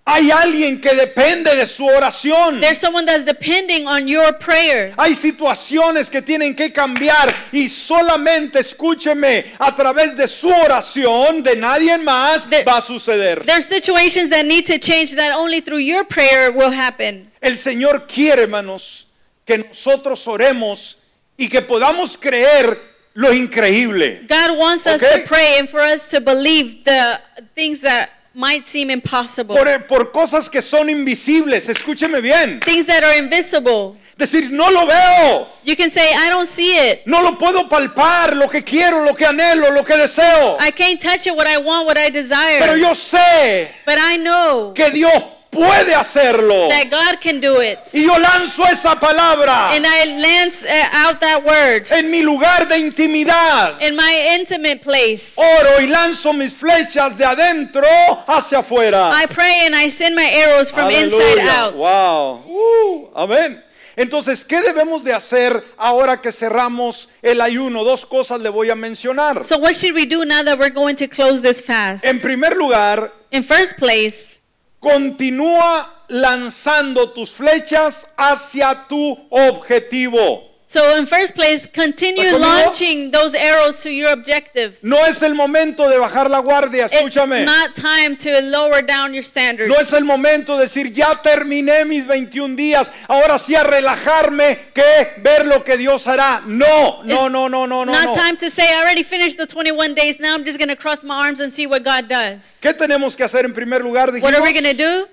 [0.05, 2.61] Hay alguien que depende de su oración.
[2.61, 4.93] There's someone that's depending on your prayer.
[4.99, 11.55] Hay situaciones que tienen que cambiar y solamente escúcheme a través de su oración, de
[11.55, 13.45] nadie más There- va a suceder.
[13.47, 17.31] There's situations that need to change that only through your prayer will happen.
[17.41, 19.07] El Señor quiere, hermanos,
[19.47, 20.97] que nosotros oremos
[21.39, 22.77] y que podamos creer
[23.15, 24.27] lo increíble.
[24.29, 25.21] God wants us Okay.
[25.23, 27.21] to pray and for us to believe the
[27.55, 32.61] things that might seem impossible, Por, por cosas que son invisibles, escúcheme bien.
[32.61, 33.97] things that are invisible.
[34.17, 37.01] Decir, no lo veo, You can say, I don't see it.
[37.07, 40.57] no lo puedo palpar, lo que quiero, lo que anhelo, lo que deseo.
[40.61, 42.79] I can't touch it, what I want, what I Pero desire.
[42.79, 45.13] yo sé But I know que Dios
[45.53, 46.69] puede hacerlo.
[46.71, 47.79] that God can do it.
[47.93, 52.67] Y yo lanzo esa palabra And I lance uh, out that word en mi lugar
[52.69, 53.81] de intimidad.
[53.81, 55.37] in my intimate place.
[55.37, 57.85] Oro y lanzo mis flechas de adentro
[58.27, 59.11] hacia afuera.
[59.13, 61.59] I pray and I send my arrows from inside Aleluya.
[61.59, 61.75] out.
[61.77, 62.43] Wow.
[62.49, 63.63] Uh, amén.
[63.95, 67.85] Entonces, ¿qué debemos de hacer ahora que cerramos el ayuno?
[67.85, 69.45] Dos cosas le voy a mencionar.
[69.45, 72.07] So what should we do now that we're going to close this fast?
[72.07, 74.41] En primer lugar, In first place,
[74.83, 80.52] continúa lanzando tus flechas hacia tu objetivo.
[80.65, 84.79] So in first place, continue launching those arrows to your objective.
[84.83, 87.45] No es el momento de bajar la guardia, It's escúchame.
[87.45, 89.69] not time to lower down your standards.
[89.69, 94.59] No es el momento de decir, ya terminé mis 21 días, ahora sí a relajarme
[94.73, 94.83] que
[95.23, 96.41] ver lo que Dios hará.
[96.47, 97.85] No, no, It's no, no, no, no.
[97.85, 98.15] not no.
[98.15, 100.19] time to say I already finished the 21 days.
[100.19, 102.61] Now I'm just going to cross my arms and see what God does.
[102.63, 104.11] ¿Qué tenemos que hacer en primer lugar?
[104.13, 105.09] What are we Dijimos, going to do?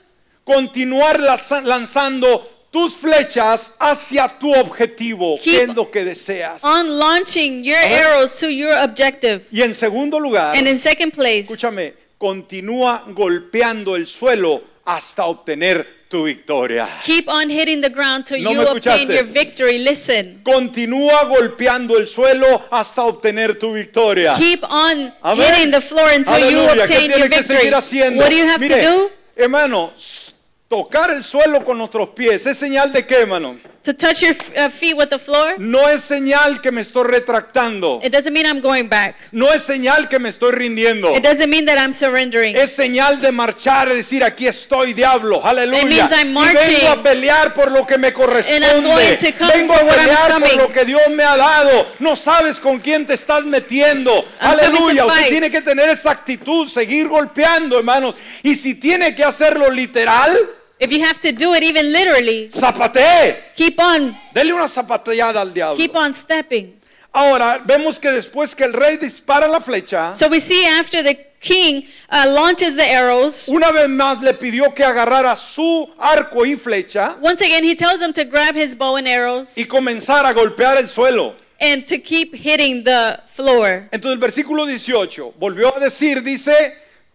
[0.45, 5.37] continuar lanza- lanzando tus flechas hacia tu objetivo.
[5.43, 6.63] ¿Qué Keep es lo que deseas?
[6.63, 9.41] On launching your arrows to your objective.
[9.51, 15.99] Y en segundo lugar, And in second place, escúchame, continúa golpeando el suelo hasta obtener
[16.09, 16.87] tu victoria.
[17.03, 19.77] keep on hitting the ground till No you obtain your victory.
[19.79, 20.41] Listen.
[20.43, 24.35] Continúa golpeando el suelo hasta obtener tu victoria.
[24.37, 25.45] Keep on Amén.
[25.53, 26.85] hitting the floor until you Aleluya.
[26.87, 27.73] ¿Qué obtain your que victory.
[27.73, 28.21] haciendo?
[28.23, 29.09] What do you have Mire, to do?
[29.35, 30.28] Hermano, s-
[30.69, 33.57] tocar el suelo con nuestros pies es señal de qué, hermano?
[33.81, 35.57] To touch your uh, feet with the floor?
[35.57, 38.01] No es señal que me estoy retractando.
[38.03, 39.15] It doesn't mean I'm going back.
[39.31, 41.15] No es señal que me estoy rindiendo.
[41.15, 42.55] It doesn't mean that I'm surrendering.
[42.57, 45.81] Es señal de marchar y decir aquí estoy diablo, aleluya.
[45.81, 46.75] It means I'm y marching.
[46.75, 48.57] vengo a pelear por lo que me corresponde.
[48.57, 51.87] And I'm going to come vengo a pelear por lo que Dios me ha dado.
[51.99, 54.11] No sabes con quién te estás metiendo.
[54.41, 55.05] I'm aleluya.
[55.05, 58.13] Usted tiene que tener esa actitud, seguir golpeando, hermanos.
[58.43, 60.37] Y si tiene que hacerlo literal,
[60.79, 63.35] If you have to do it even literally, zapatee.
[63.55, 65.75] keep on, Dele una zapateada al diablo.
[65.75, 66.73] keep on stepping.
[67.13, 71.15] Ahora vemos que después que el rey dispara la flecha, So we see after the
[71.41, 76.55] king uh, launches the arrows, una vez más le pidió que agarrara su arco y
[76.55, 80.33] flecha once again he tells him to grab his bow and arrows y comenzar a
[80.33, 81.33] golpear el suelo.
[81.59, 83.89] and to keep hitting the floor.
[83.91, 86.53] Entonces el versículo 18 volvió a decir, dice,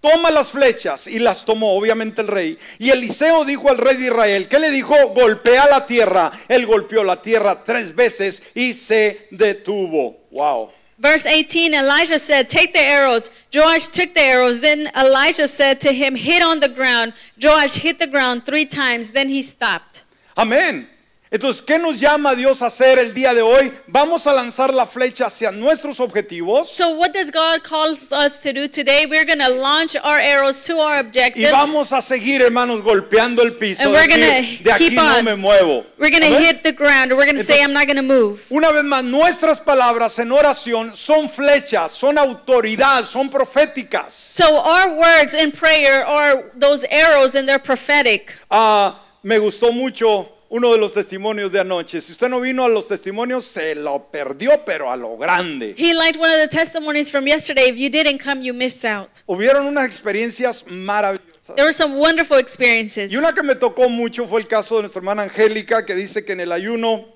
[0.05, 2.59] toma las flechas y las tomó obviamente el rey.
[2.79, 4.95] Y Eliseo dijo al rey de Israel, ¿qué le dijo?
[5.15, 6.31] Golpea la tierra.
[6.47, 10.19] Él golpeó la tierra tres veces y se detuvo.
[10.31, 10.71] Wow.
[10.99, 13.31] Verse 18 Elijah said, Take the arrows.
[13.51, 14.61] Joash took the arrows.
[14.61, 17.15] Then Elijah said to him, Hit on the ground.
[17.43, 19.13] Joash hit the ground three times.
[19.13, 20.05] Then he stopped.
[20.37, 20.87] Amén.
[21.35, 23.73] Entonces, ¿qué nos llama Dios a hacer el día de hoy?
[23.89, 28.53] Vamos a lanzar la flecha hacia nuestros objetivos So, what does God call us to
[28.53, 29.05] do today?
[29.05, 31.51] We're going to launch our arrows to our y objectives.
[31.51, 33.83] vamos a seguir, hermanos, golpeando el piso.
[33.83, 35.25] And we're decir, de aquí keep no on.
[35.25, 35.85] me muevo.
[35.99, 37.11] We're going to hit the ground.
[37.11, 38.47] We're going to say, I'm not going to move.
[38.53, 44.13] Una vez más, nuestras palabras en oración son flechas, son autoridad, son proféticas.
[44.13, 48.33] So, our words in prayer are those arrows and they're prophetic.
[48.53, 52.01] Ah, me gustó mucho uno de los testimonios de anoche.
[52.01, 55.75] Si usted no vino a los testimonios, se lo perdió, pero a lo grande.
[55.77, 57.71] He liked one of the testimonies from yesterday.
[57.71, 59.09] If you didn't come, you missed out.
[59.27, 61.57] Hubieron unas experiencias maravillosas.
[61.57, 63.13] There were some wonderful experiences.
[63.13, 66.25] Y una que me tocó mucho fue el caso de nuestra hermana Angélica, que dice
[66.25, 67.09] que en el ayuno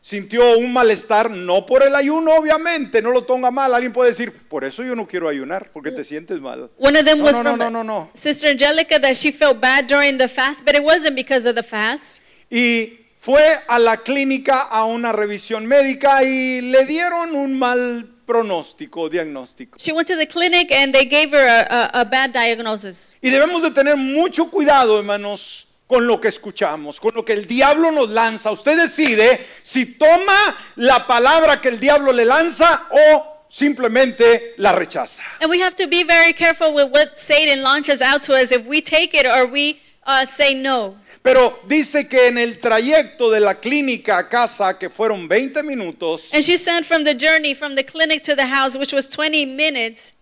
[0.00, 3.74] sintió un malestar, no por el ayuno, obviamente, no lo toma mal.
[3.74, 6.70] Alguien puede decir, por eso yo no quiero ayunar, porque te sientes mal.
[6.78, 8.10] One of them No, was no, no, from no, no, no.
[8.14, 11.62] Sister Angelica that she felt bad during the fast, but it wasn't because of the
[11.62, 12.22] fast.
[12.50, 19.08] Y fue a la clínica a una revisión médica y le dieron un mal pronóstico,
[19.08, 19.78] diagnóstico.
[19.78, 23.16] She went to the clinic and they gave her a, a, a bad diagnosis.
[23.22, 27.46] Y debemos de tener mucho cuidado, hermanos, con lo que escuchamos, con lo que el
[27.46, 28.50] diablo nos lanza.
[28.50, 35.22] Usted decide si toma la palabra que el diablo le lanza o simplemente la rechaza.
[35.40, 38.66] And we have to be very careful with what Satan launches out to us if
[38.66, 40.96] we take it or we uh, say no.
[41.28, 46.30] Pero dice que en el trayecto de la clínica a casa, que fueron 20 minutos,
[46.32, 49.44] And she said from the journey from the clinic to the house, which was 20
[49.44, 50.14] minutes,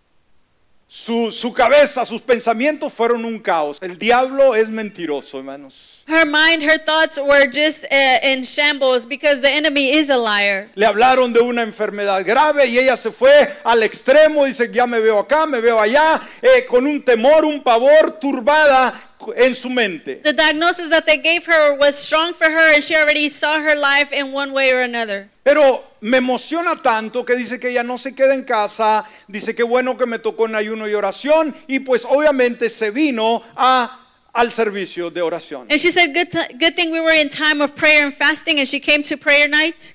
[0.88, 3.78] su, su cabeza, sus pensamientos fueron un caos.
[3.82, 6.04] El diablo es mentiroso, hermanos.
[6.08, 10.70] her mind, her thoughts were just uh, in shambles because the enemy is a liar.
[10.76, 13.30] Le hablaron de una enfermedad grave y ella se fue
[13.64, 17.62] al extremo, dice, ya me veo acá, me veo allá, eh, con un temor, un
[17.62, 20.20] pavor, turbada en su mente.
[20.22, 23.74] The diagnosis that they gave her was strong for her, and she already saw her
[23.74, 25.28] life in one way or another.
[25.42, 29.62] Pero me emociona tanto que dice que ella no se queda en casa, dice que
[29.62, 34.52] bueno que me tocó en ayuno y oración y pues obviamente se vino a, al
[34.52, 35.66] servicio de oración.
[35.70, 38.68] And she said, good, good thing we were in time of prayer and fasting, and
[38.68, 39.94] she came to prayer night.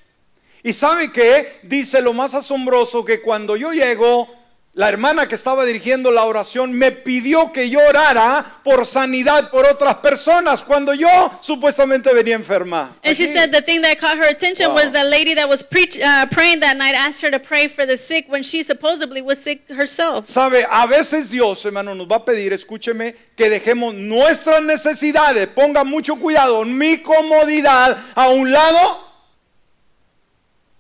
[0.64, 4.30] Y sabe que dice lo más asombroso que cuando yo llego,
[4.74, 9.66] la hermana que estaba dirigiendo la oración me pidió que yo orara por sanidad por
[9.66, 11.10] otras personas cuando yo
[11.42, 12.96] supuestamente venía enferma.
[13.04, 14.76] And she said the thing that caught her attention Wow.
[14.76, 17.86] was the lady that was preach, uh, praying that night asked her to pray for
[17.86, 20.26] the sick when she supposedly was sick herself.
[20.26, 25.84] Sabe, a veces Dios, hermano, nos va a pedir, escúcheme, que dejemos nuestras necesidades, ponga
[25.84, 29.06] mucho cuidado, mi comodidad a un lado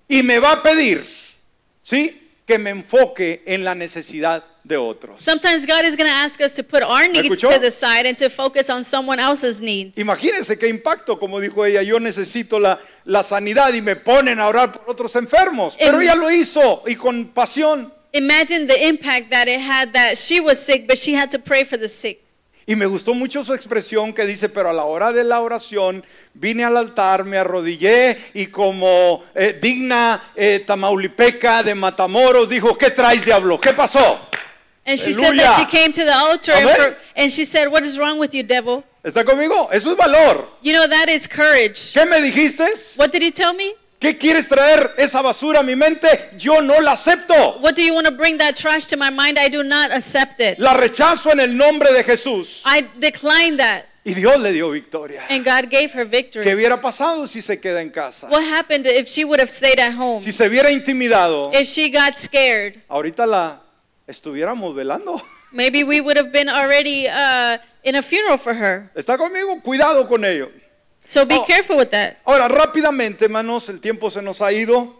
[0.07, 1.05] y me va a pedir,
[1.83, 2.20] ¿sí?
[2.51, 5.21] Que me enfoque en la necesidad de otros.
[5.21, 8.17] Sometimes God is going to ask us to put our needs to the side and
[8.17, 9.97] to focus on someone else's needs.
[9.97, 14.47] Imagínense qué impacto, como dijo ella, yo necesito la, la sanidad y me ponen a
[14.47, 15.77] orar por otros enfermos.
[15.79, 17.93] Pero Em- ella lo hizo y con pasión.
[18.13, 21.63] Imagine the impact that it had that she was sick, but she had to pray
[21.63, 22.21] for the sick.
[22.71, 26.05] Y me gustó mucho su expresión que dice, pero a la hora de la oración
[26.33, 32.89] vine al altar, me arrodillé y como eh, digna eh, tamaulipeca de Matamoros dijo, ¿qué
[32.91, 33.59] traes diablo?
[33.59, 34.21] ¿Qué pasó?
[34.85, 37.83] And she said that she came to the altar and, for- and she said, What
[37.83, 38.85] is wrong with you, devil?
[39.03, 39.67] ¿Está conmigo?
[39.69, 40.47] Eso es valor.
[40.61, 41.91] You know, that is courage.
[41.93, 42.63] ¿Qué me dijiste?
[42.95, 43.73] What did he tell me?
[44.01, 46.31] ¿Qué quieres traer esa basura a mi mente?
[46.35, 47.59] Yo no la acepto.
[47.61, 49.37] What do you want to bring that trash to my mind?
[49.37, 50.57] I do not accept it.
[50.57, 52.63] La rechazo en el nombre de Jesús.
[52.65, 53.83] I decline that.
[54.03, 55.21] Y Dios le dio victoria.
[55.29, 56.51] And God gave her ¿Qué victory.
[56.51, 58.27] hubiera pasado si se queda en casa?
[58.27, 60.19] What happened if she would have stayed at home?
[60.19, 62.81] Si se hubiera intimidado, If she got scared?
[62.89, 63.61] ahorita la
[64.07, 65.21] estuviéramos velando.
[65.51, 68.89] Maybe we would have been already uh, in a funeral for her.
[68.95, 69.61] ¿Está conmigo?
[69.61, 70.49] Cuidado con ello.
[71.11, 71.43] So be Oh.
[71.45, 72.19] careful with that.
[72.23, 74.95] Ahora, rápidamente, hermanos, el tiempo se nos ha ido.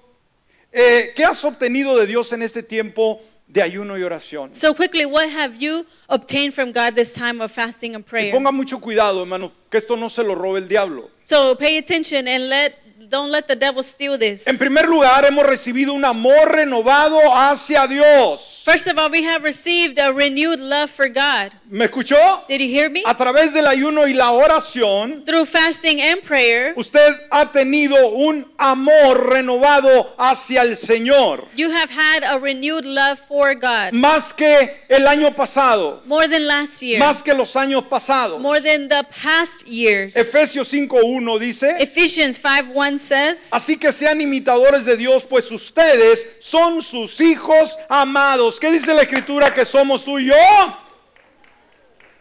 [0.74, 4.54] Eh, ¿Qué has obtenido de Dios en este tiempo de ayuno y oración?
[4.54, 8.32] So quickly, what have you obtained from God this time of fasting and Y prayer?
[8.34, 11.10] ponga mucho cuidado, hermano, que esto no se lo robe el diablo.
[11.24, 12.74] So pay attention and let
[13.10, 14.48] don't let the devil steal this.
[14.48, 18.61] En primer lugar, hemos recibido un amor renovado hacia Dios.
[18.64, 21.52] First of all, we have received a renewed love for God.
[21.68, 22.46] ¿Me escuchó?
[22.48, 23.02] Did you hear me?
[23.08, 28.46] A través del ayuno y la oración, Through fasting and prayer, usted ha tenido un
[28.60, 31.48] amor renovado hacia el Señor.
[31.56, 33.94] you have had a renewed love for God.
[33.94, 37.00] Más que el año pasado, More than last year.
[37.00, 38.40] más que los años pasados.
[38.40, 40.16] More than the past years.
[40.16, 46.84] Efesios 5.1 dice, Ephesians 5:1 says, así que sean imitadores de Dios, pues ustedes son
[46.84, 48.51] sus hijos amados.
[48.60, 50.36] ¿Qué dice la escritura que somos tú y yo?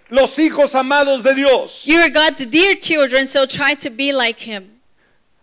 [0.09, 1.85] Los hijos amados de Dios.
[1.85, 4.80] You are God's dear children, so try to be like him.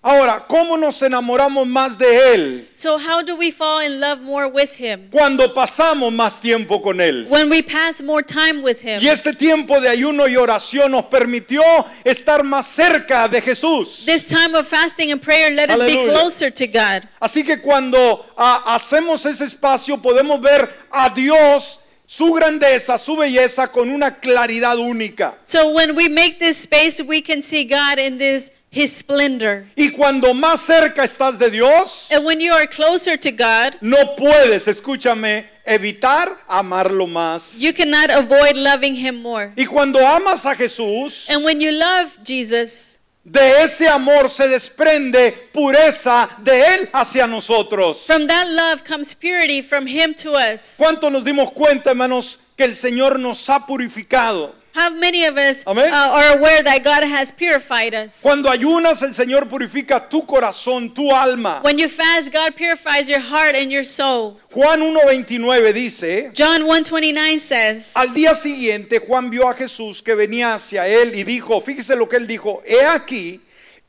[0.03, 2.67] Ahora, ¿cómo nos enamoramos más de Él?
[2.75, 5.09] So how do we fall in love more with him?
[5.09, 7.25] Cuando pasamos más tiempo con Él.
[7.27, 9.01] When we pass more time with him.
[9.01, 11.61] Y este tiempo de ayuno y oración nos permitió
[12.05, 14.05] estar más cerca de Jesús.
[14.05, 16.13] This time of fasting and prayer, let us be Aleluya.
[16.13, 17.03] closer to God.
[17.19, 23.67] Así que cuando ah, hacemos ese espacio podemos ver a Dios, su grandeza, su belleza
[23.69, 25.35] con una claridad única.
[25.43, 29.65] So when we make this space, we can see God in this his splendor.
[29.75, 34.15] Y cuando más cerca estás de Dios, And when you are closer to God, no
[34.15, 37.59] puedes, escúchame, evitar amarlo más.
[37.59, 39.51] You cannot avoid loving him more.
[39.55, 45.33] Y cuando amas a Jesús, And when you love Jesus, de ese amor se desprende
[45.53, 48.05] pureza de Él hacia nosotros.
[48.05, 50.75] from that love comes purity from him to us.
[50.77, 54.55] ¿Cuánto nos dimos cuenta, hermanos, que el Señor nos ha purificado?
[54.77, 58.21] How many of us uh, are aware that God has purified us?
[58.21, 61.61] Cuando ayunas, el Señor purifica tu corazón, tu alma.
[61.63, 64.39] When you fast, God purifies your heart and your soul.
[64.51, 70.53] Juan 1.29 dice, John 1:29 says, al día siguiente Juan vio a Jesús que venía
[70.53, 73.41] hacia él y dijo, fíjese lo que él dijo, he aquí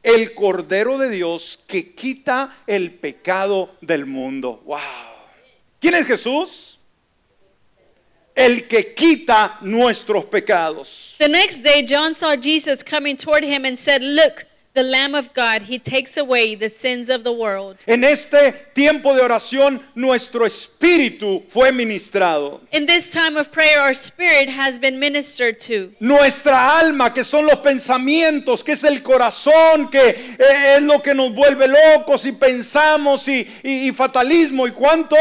[0.03, 4.63] el Cordero de Dios que quita el pecado del mundo.
[4.65, 4.79] Wow.
[5.81, 6.78] ¿Quién es Jesús?
[8.39, 11.17] El que quita nuestros pecados.
[11.19, 15.35] The next day, John saw Jesus coming toward him and said, Look, the Lamb of
[15.35, 17.79] God, he takes away the sins of the world.
[17.89, 22.61] En este tiempo de oración nuestro espíritu fue ministrado.
[22.71, 25.93] In this time of prayer, our spirit has been ministered to.
[25.99, 31.13] Nuestra alma, que son los pensamientos, que es el corazón, que eh, es lo que
[31.13, 35.17] nos vuelve locos y pensamos y, y- y fatalismo y cuánto.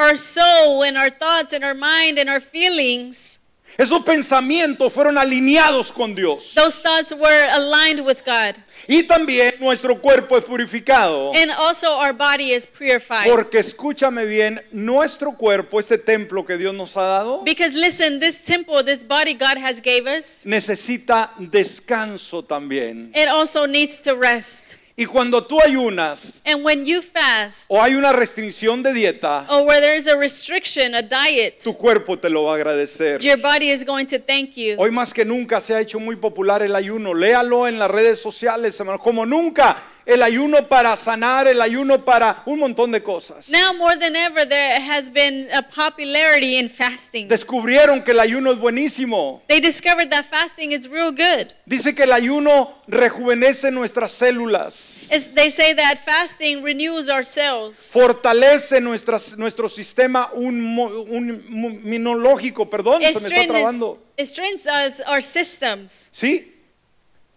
[0.00, 3.38] Our soul and our thoughts and our mind and our feelings,
[3.78, 6.54] Esos pensamientos fueron alineados con Dios.
[6.54, 8.56] those thoughts were aligned with God.
[8.88, 11.32] Y también nuestro cuerpo es purificado.
[11.34, 13.28] And also our body is purified.
[13.30, 18.40] Porque escúchame bien, nuestro cuerpo, este templo que Dios nos ha dado, Because listen, this
[18.42, 23.12] temple, this body God has gave us, necesita descanso también.
[23.14, 24.78] it also needs to rest.
[25.00, 29.66] Y cuando tú ayunas And when you fast, o hay una restricción de dieta, or
[29.66, 33.18] where there's a restriction, a diet, tu cuerpo te lo va a agradecer.
[33.22, 34.76] your body is going to thank you.
[34.76, 37.14] Hoy más que nunca se ha hecho muy popular el ayuno.
[37.14, 38.98] Léalo en las redes sociales, hermano.
[38.98, 43.48] Como nunca, el ayuno para sanar, el ayuno para un montón de cosas.
[43.50, 47.28] Now more than ever, there has been a popularity in fasting.
[47.28, 49.42] Descubrieron que el ayuno es buenísimo.
[49.48, 51.52] They discovered that fasting is real good.
[51.66, 57.92] Dice que el ayuno rejuvenece nuestras células, It's, they say that fasting renews our cells.
[57.92, 60.76] fortalece nuestras, nuestro sistema un,
[61.08, 63.98] un inmunológico, perdón, It se me está trabando.
[64.16, 66.08] it strengthens our systems.
[66.12, 66.56] ¿Sí?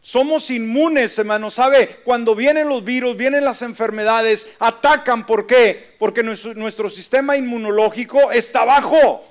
[0.05, 1.49] Somos inmunes, hermano.
[1.49, 1.87] ¿Sabe?
[2.03, 5.25] Cuando vienen los virus, vienen las enfermedades, atacan.
[5.25, 5.95] ¿Por qué?
[5.97, 9.23] Porque nuestro, nuestro sistema inmunológico está bajo.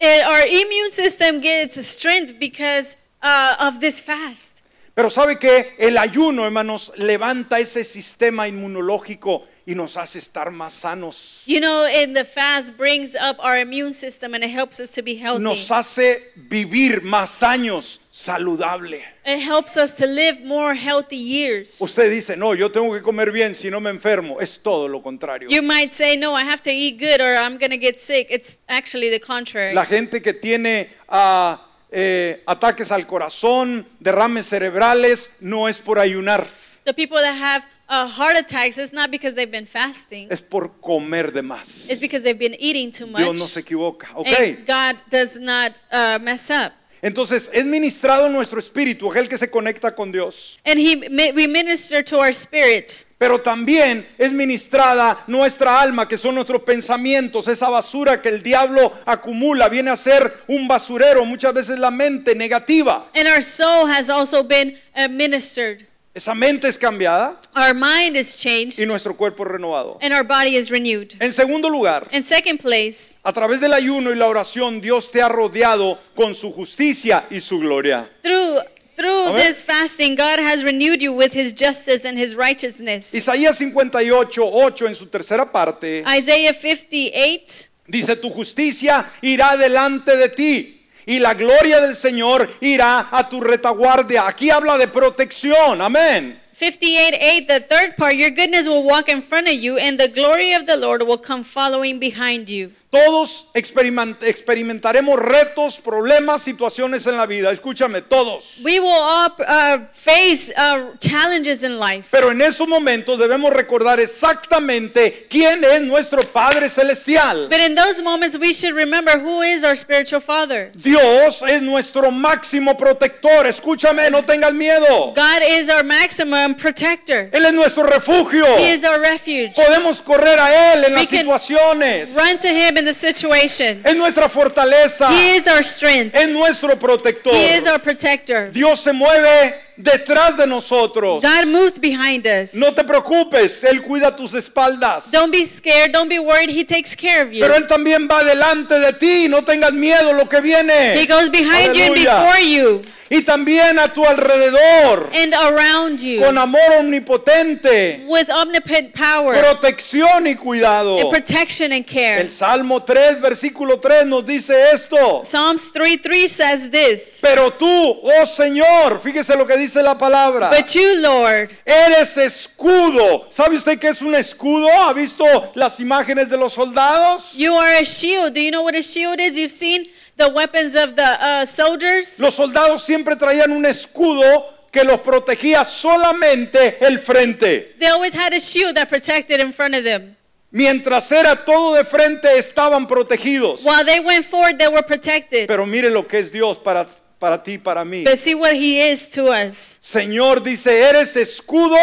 [0.00, 4.60] It- our immune system gets strength because uh, of this fast.
[4.94, 10.72] Pero ¿sabe que El ayuno, hermanos, levanta ese sistema inmunológico y nos hace estar más
[10.72, 11.42] sanos.
[11.46, 15.02] You know, and the fast brings up our immune system and it helps us to
[15.02, 15.42] be healthy.
[15.42, 19.02] Nos hace vivir más años saludable.
[19.24, 21.78] It helps us to live more healthy years.
[21.82, 24.40] Usted dice, no, yo tengo que comer bien si no me enfermo.
[24.40, 25.50] Es todo lo contrario.
[25.50, 28.28] You might say, no, I have to eat good or I'm going to get sick.
[28.30, 29.74] It's actually the contrary.
[29.74, 36.46] La gente que tiene ah, eh, ataques al corazón, derrames cerebrales, no es por ayunar,
[36.84, 40.28] The people that have uh, heart attacks, it's not because they've been fasting.
[40.30, 41.90] es por comer de más.
[41.90, 43.22] It's because they've been eating too much.
[43.22, 44.26] Dios no se equivoca, ¿ok?
[44.28, 46.72] And God does not uh, mess up.
[47.06, 50.58] Entonces es ministrado nuestro espíritu, es el que se conecta con Dios.
[50.64, 50.96] And he,
[51.32, 53.06] we minister to our spirit.
[53.16, 58.92] Pero también es ministrada nuestra alma, que son nuestros pensamientos, esa basura que el diablo
[59.06, 63.06] acumula, viene a ser un basurero, muchas veces la mente negativa.
[63.14, 65.86] And our soul has also been uh, ministered.
[66.16, 69.98] Esa mente es cambiada Our mind is changed y nuestro cuerpo renovado.
[70.00, 71.12] and our body is renewed.
[71.20, 75.20] En segundo lugar, In second place, a través del ayuno y la oración, Dios te
[75.20, 78.08] ha rodeado con su justicia y su gloria.
[78.22, 78.60] through
[78.96, 79.42] through Amén.
[79.46, 83.12] this fasting, God has renewed you with his justice and his righteousness.
[83.14, 90.30] Isaías 58, 8 en su tercera parte, Isaiah 58 dice, tu justicia irá delante de
[90.30, 90.75] ti
[91.06, 94.26] y la gloria del Señor irá a tu retaguardia.
[94.26, 96.42] Aquí habla de protección, amén.
[96.52, 100.08] 58 8, the third part, your goodness will walk in front of you, and the
[100.08, 102.72] glory of the Lord will come following behind you.
[103.04, 107.50] Todos experiment- experimentaremos retos, problemas, situaciones en la vida.
[107.52, 108.58] Escúchame, todos.
[108.64, 112.08] We will all uh, face uh, challenges in life.
[112.10, 117.48] Pero en esos momentos debemos recordar exactamente quién es nuestro Padre Celestial.
[117.48, 120.70] But in those moments, we should remember who is our spiritual father.
[120.74, 123.46] Dios es nuestro máximo protector.
[123.46, 125.12] Escúchame, no tengas miedo.
[125.14, 127.28] God is our maximum protector.
[127.32, 128.46] Él es nuestro refugio.
[128.56, 129.54] He is our refuge.
[129.54, 132.14] Podemos correr a Él en We las situaciones.
[132.14, 133.84] Run to Him in the situations.
[133.84, 135.08] Es nuestra fortaleza.
[135.10, 136.14] He is our strength.
[136.14, 137.32] Es nuestro protector.
[137.32, 138.50] He is our protector.
[138.52, 141.22] Dios se mueve detrás de nosotros.
[141.22, 142.54] God moves behind us.
[142.54, 145.10] No te preocupes, Él cuida tus espaldas.
[145.10, 145.92] Don't be scared.
[145.92, 146.50] Don't be worried.
[146.50, 147.40] He takes care of you.
[147.40, 149.28] Pero Él también va delante de ti.
[149.28, 150.94] No tengas miedo lo que viene.
[151.00, 152.24] He goes behind you and Aleluya.
[152.24, 155.08] before you Y también a tu alrededor.
[155.14, 158.04] and around you Con amor omnipotente.
[158.06, 160.98] with omnipotent power Protección y cuidado.
[161.00, 162.20] and protection and care.
[162.20, 165.22] El Salmo 3, versículo 3 nos dice esto.
[165.24, 167.18] Psalms 3 3 says this.
[167.22, 170.50] Pero tú, oh Señor, fíjese lo que dice la palabra.
[170.50, 173.26] But you, Lord, Eres escudo.
[173.30, 174.68] ¿Sabe usted qué es un escudo?
[174.70, 177.32] ¿Ha visto las imágenes de los soldados?
[177.34, 178.34] you are a shield.
[178.34, 179.36] Do you know what a shield is?
[179.36, 179.86] You've seen
[180.16, 182.18] the weapons of the uh, soldiers.
[182.20, 187.74] Los soldados siempre traían un escudo que los protegía solamente el frente.
[187.78, 190.16] They always had a shield that protected in front of them.
[190.50, 193.64] Mientras era todo de frente estaban protegidos.
[193.64, 195.48] While they went forward, they were protected.
[195.48, 196.86] Pero mire lo que es Dios para,
[197.18, 198.04] para ti, para mí.
[198.04, 199.78] But see what He is to us.
[199.82, 201.76] Señor dice, eres escudo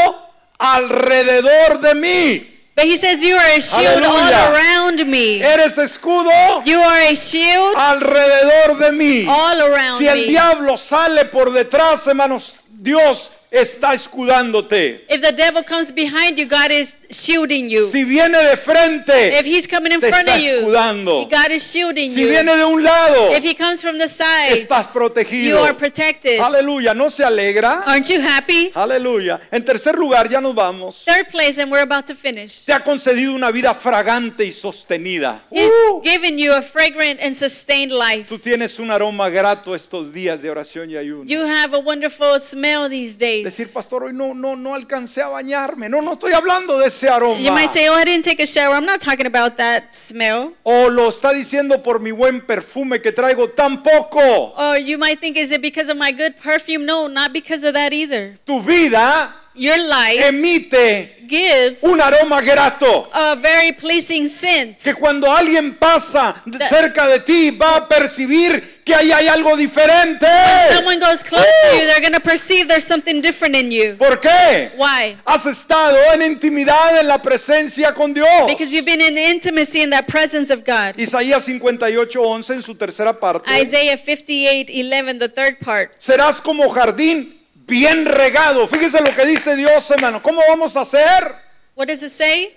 [0.60, 2.48] alrededor de mí.
[2.76, 4.48] But He says, You are a shield Aleluya.
[4.48, 5.42] all around me.
[5.44, 6.32] Eres escudo
[6.66, 9.26] You are a shield alrededor de mí.
[9.28, 10.28] all around Si el me.
[10.28, 15.06] diablo sale por detrás, hermanos, Dios está escudándote.
[15.10, 17.88] If the devil comes behind you, God is shielding you.
[17.89, 21.30] Si viene de frente, If he's coming in te front está of you, escudando.
[21.30, 22.30] God is shielding Si you.
[22.30, 25.64] viene de un lado, If he comes from the side, estás you protegido.
[25.64, 26.39] are protected.
[26.39, 27.84] Aleluya, ¿no se alegra?
[27.86, 28.72] Aren't you happy?
[28.74, 29.39] Aleluya.
[29.51, 31.04] En tercer lugar, ya nos vamos.
[31.06, 32.66] Third place, and we're about to finish.
[32.66, 35.43] Te ha concedido una vida fragante y sostenida.
[35.51, 38.28] He's Uh, given you a fragrant and sustained life.
[38.30, 41.26] Tú tienes un aroma grato estos días de oración y ayuno.
[41.26, 45.89] You have a wonderful smell these Decir, pastor, hoy no, no, no alcancé a bañarme.
[45.89, 47.39] No, no estoy hablando de ese aroma.
[47.39, 48.76] You might say, Oh, I didn't take a shower.
[48.76, 50.54] I'm not talking about that smell.
[50.64, 54.54] O lo está diciendo por mi buen perfume que traigo tan poco.
[54.58, 56.86] Or you might think, Is it because of my good perfume?
[56.86, 58.38] No, not because of that either.
[58.46, 63.08] Tu vida Your life emite gives un aroma grato.
[63.14, 64.80] a very pleasing scent.
[64.82, 69.56] Que cuando alguien pasa That- cerca de ti va a percibir que ahí hay algo
[69.56, 70.28] diferente.
[70.74, 73.96] Someone goes close to you, they're going to perceive there's something different in you.
[73.98, 74.72] ¿Por qué?
[74.78, 75.18] Why?
[75.26, 78.48] Has estado en intimidad en la presencia con Dios.
[78.48, 80.98] Because you've been in intimacy in that presence of God.
[80.98, 83.50] Isaías 58:11 en su tercera parte.
[83.50, 85.92] Isaiah 58 11, the third part.
[86.00, 88.68] Serás como jardín bien regado.
[88.68, 90.22] Fíjese lo que dice Dios, hermano.
[90.22, 91.36] ¿Cómo vamos a hacer?
[91.76, 92.56] What does it say?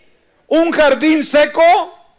[0.49, 1.63] ¿Un jardín seco?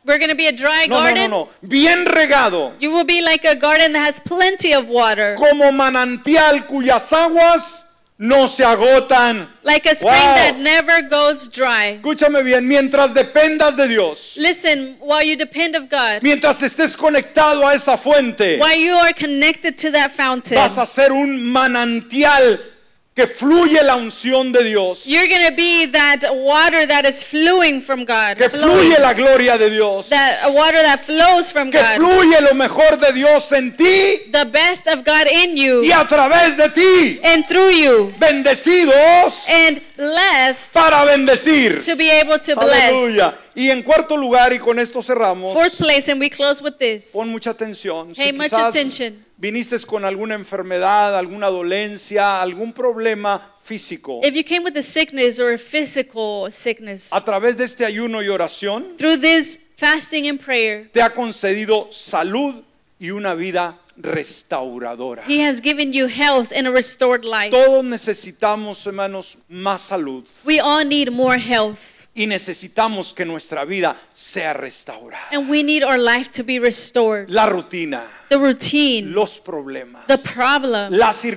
[0.08, 1.32] We're going to be a dry No, no, no, garden.
[1.32, 1.50] no.
[1.68, 2.72] Bien regado.
[2.80, 7.84] You will be like a garden that has plenty of water, Como manantial cuyas aguas
[8.20, 9.48] no se agotan.
[9.64, 10.36] like a spring Wow.
[10.36, 12.00] that never goes dry.
[12.02, 17.68] Escúchame bien, mientras dependas de Dios, Listen, while you depend of God, mientras estés conectado
[17.68, 22.60] a esa fuente, while you are connected to that fountain, vas a ser un manantial
[23.18, 27.82] que fluye la unción de Dios, you're going to be that water that is flowing
[27.82, 28.38] from God.
[28.38, 28.92] que flowing.
[28.92, 31.96] fluye la gloria de Dios, that water that flows from que God.
[31.98, 36.06] fluye lo mejor de Dios en ti the best of God in you y a
[36.08, 41.84] través de ti, and through you, bendecidos and blessed para bendecir.
[41.84, 42.92] to be able to bless.
[42.92, 43.36] Aleluya.
[43.56, 47.12] Y en cuarto lugar, y con esto cerramos, Fourth place, and we close with this.
[47.14, 48.14] pon mucha atención.
[48.16, 49.26] Pay Si much attention.
[49.38, 55.40] Viniste con alguna enfermedad, alguna dolencia, algún problema físico, If you came with a sickness
[55.40, 60.40] or a physical sickness, a través de este ayuno y oración, through this fasting and
[60.44, 62.64] prayer, te ha concedido salud
[63.00, 65.24] y una vida restauradora.
[65.28, 67.52] He has given you health and a restored life.
[67.52, 73.98] Todos necesitamos, hermanos, más salud We all need more health, y necesitamos que nuestra vida
[74.14, 75.28] sea restaurada.
[75.32, 77.30] and we need our life to be restored.
[77.30, 81.32] La rutina, The routine, los problemas, the problem, las the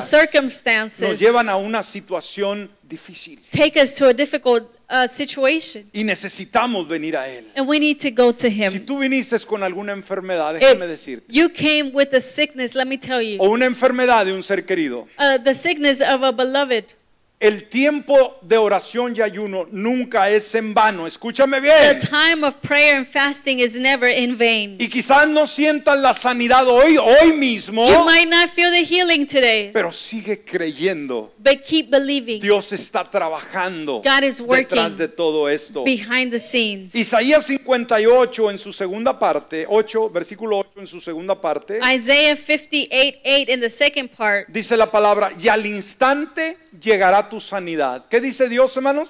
[0.00, 3.40] circumstances nos llevan a una situación difícil.
[3.50, 7.46] take us to a difficult uh, situation, y necesitamos venir a Él.
[7.56, 8.86] and we need to go to Si Him.
[8.86, 12.96] tú viniste con alguna enfermedad, déjame If decirte, you came with a sickness, let me
[12.96, 16.94] tell you, o una enfermedad de un ser querido, uh, the sickness of a beloved,
[17.40, 21.06] el tiempo de oración y ayuno nunca es en vano.
[21.06, 21.98] Escúchame the bien.
[22.00, 24.76] time of prayer and fasting is never in vain.
[24.78, 29.26] Y quizás no sientas la sanidad hoy, hoy mismo, You might not feel the healing
[29.26, 31.32] today, pero sigue creyendo.
[31.38, 32.40] but keep believing.
[32.40, 35.84] Dios está trabajando God is working detrás de todo esto.
[35.84, 36.94] behind the scenes.
[36.94, 43.18] Isaías 58 en su segunda parte, 8, versículo 8 en su segunda parte, Isaiah 58
[43.24, 44.48] 8 in the second part.
[44.48, 48.06] dice la palabra, y al instante llegará tu sanidad.
[48.08, 49.08] ¿Qué dice Dios, hermanos?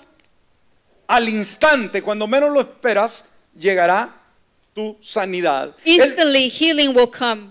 [1.06, 3.24] Al instante, cuando menos lo esperas,
[3.58, 4.14] llegará
[4.74, 5.74] tu sanidad.
[5.84, 7.48] Él- Instantly healing will come.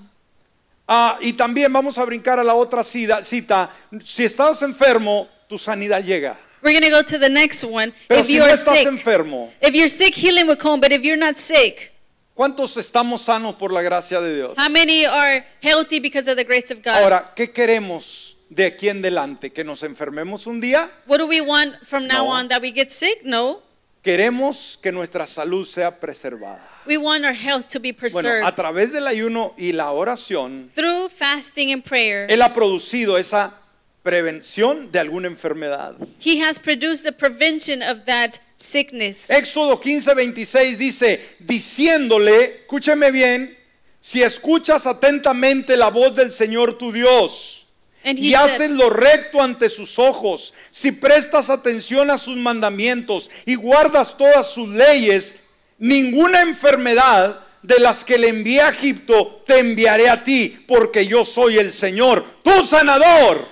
[0.88, 3.70] Ah, y también vamos a brincar a la otra cita, cita.
[4.04, 6.38] Si estás enfermo, tu sanidad llega.
[6.62, 7.94] We're going to go to the next one.
[8.08, 10.80] Pero if si you no are estás sick, enfermo, if you're sick, healing will come.
[10.80, 11.92] But if you're not sick,
[12.36, 14.58] ¿cuántos estamos sanos por la gracia de Dios?
[14.58, 16.94] how many are healthy because of the grace of God?
[17.04, 19.52] Ahora, ¿qué queremos de aquí en adelante?
[19.52, 20.90] ¿Que nos enfermemos un día?
[21.08, 22.32] what do we want from now No.
[22.32, 22.48] on?
[22.50, 23.24] That we get sick?
[23.24, 23.62] No.
[24.04, 26.60] Queremos que nuestra salud sea preservada.
[26.86, 28.46] We want our health to be Bueno, preserved.
[28.46, 33.58] a través del ayuno y la oración, Through fasting and prayer, Él ha producido esa
[34.04, 35.96] prevención de alguna enfermedad.
[36.20, 39.30] He has produced the prevention of that sickness.
[39.30, 43.58] Éxodo 15, 26 dice, diciéndole, escúcheme bien,
[44.02, 47.63] si escuchas atentamente la voz del Señor tu Dios
[48.04, 54.18] y haces lo recto ante sus ojos, si prestas atención a sus mandamientos y guardas
[54.18, 55.38] todas sus leyes,
[55.78, 61.24] ninguna enfermedad de las que le envié a Egipto te enviaré a ti, porque yo
[61.24, 63.48] soy el Señor, tu sanador.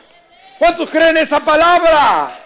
[0.60, 2.38] ¿Cuántos creen esa palabra?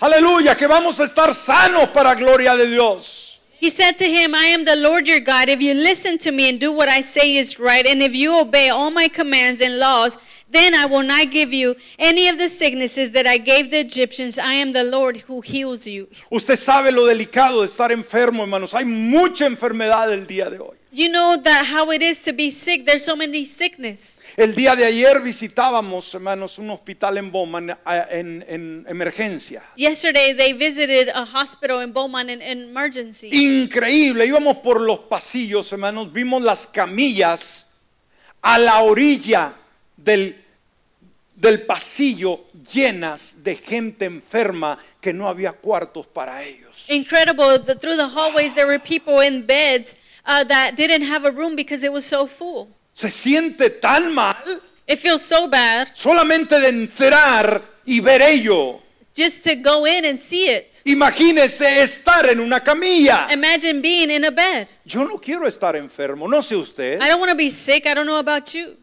[0.00, 3.40] Aleluya, que vamos a estar sanos para gloria de Dios.
[3.60, 5.48] He said to him, I am the Lord your God.
[5.48, 8.36] If you listen to me and do what I say is right, and if you
[8.36, 10.18] obey all my commands and laws,
[10.52, 14.38] then I will not give you any of the sicknesses that I gave the Egyptians.
[14.38, 16.08] I am the Lord who heals you.
[16.30, 18.74] Usted sabe lo delicado de estar enfermo, hermanos.
[18.74, 20.76] Hay mucha enfermedad el día de hoy.
[20.94, 22.84] You know that how it is to be sick.
[22.84, 24.20] There's so many sickness.
[24.36, 27.74] El día de ayer visitábamos, hermanos, un hospital en Bowman
[28.10, 29.62] en, en emergencia.
[29.74, 33.30] Yesterday they visited a hospital in Beaumont in, in emergency.
[33.32, 37.66] Increíble, íbamos por los pasillos, hermanos, vimos las camillas
[38.42, 39.54] a la orilla
[39.96, 40.41] del,
[41.42, 46.86] del pasillo llenas de gente enferma que no había cuartos para ellos.
[46.88, 47.58] Incredible.
[47.58, 51.56] The, through the hallways there were people in beds uh, that didn't have a room
[51.56, 52.68] because it was so full.
[52.94, 54.36] Se siente tan mal
[54.86, 58.80] It feels so bad solamente de entrar y ver ello.
[59.14, 60.80] just to go in and see it.
[60.84, 63.26] Imagínese estar en una camilla.
[63.32, 64.68] Imagine being in a bed.
[64.84, 67.02] Yo no quiero estar enfermo, no sé usted.
[67.02, 67.86] I don't want to be sick.
[67.86, 68.76] I don't know about you.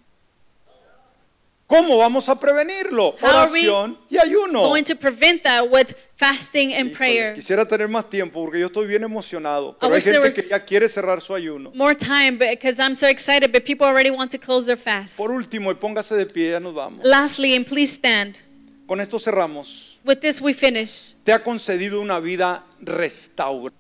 [1.70, 3.16] ¿Cómo vamos a prevenirlo?
[3.22, 4.62] Oración y ayuno.
[4.62, 7.36] Going to prevent that with fasting and prayer.
[7.36, 9.78] Quisiera tener más tiempo porque yo estoy bien emocionado.
[9.80, 11.72] Pero hay gente que ya quiere cerrar su ayuno.
[11.76, 15.16] More time because I'm so excited, but people already want to close their fast.
[15.16, 17.06] Por último, y póngase de pie, ya nos vamos.
[17.06, 18.40] Lastly, and please stand.
[18.88, 20.00] Con esto cerramos.
[20.04, 21.14] With this, we finish.
[21.24, 23.76] Te ha concedido una vida restaurada.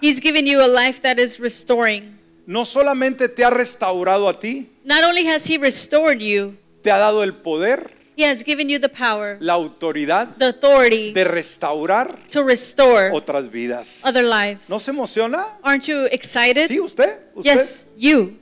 [0.00, 2.20] He's given you a life that is restoring.
[2.46, 6.98] No solamente te ha restaurado a ti, Not only has He restored you, te ha
[6.98, 12.18] dado el poder, He has given you the power, la autoridad the authority de restaurar
[12.28, 14.02] to restore otras vidas.
[14.04, 14.68] other lives.
[14.68, 15.46] ¿No se emociona?
[15.62, 16.68] Aren't you excited?
[16.68, 17.20] ¿Sí, usted?
[17.34, 17.56] ¿Usted?
[17.56, 18.36] Yes, you.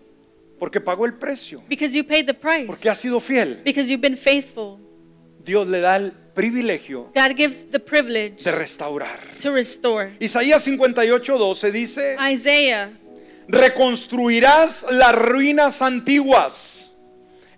[0.58, 1.62] Porque pagó el precio.
[1.68, 2.66] Because you paid the price.
[2.66, 3.60] Porque ha sido fiel.
[3.64, 4.78] Because you've been faithful.
[5.44, 9.20] Dios le da el privilegio God gives the privilege de restaurar.
[9.40, 10.12] to restore.
[10.20, 12.90] Isaías 58, 12 dice, Isaiah,
[13.48, 16.89] reconstruirás las ruinas antiguas,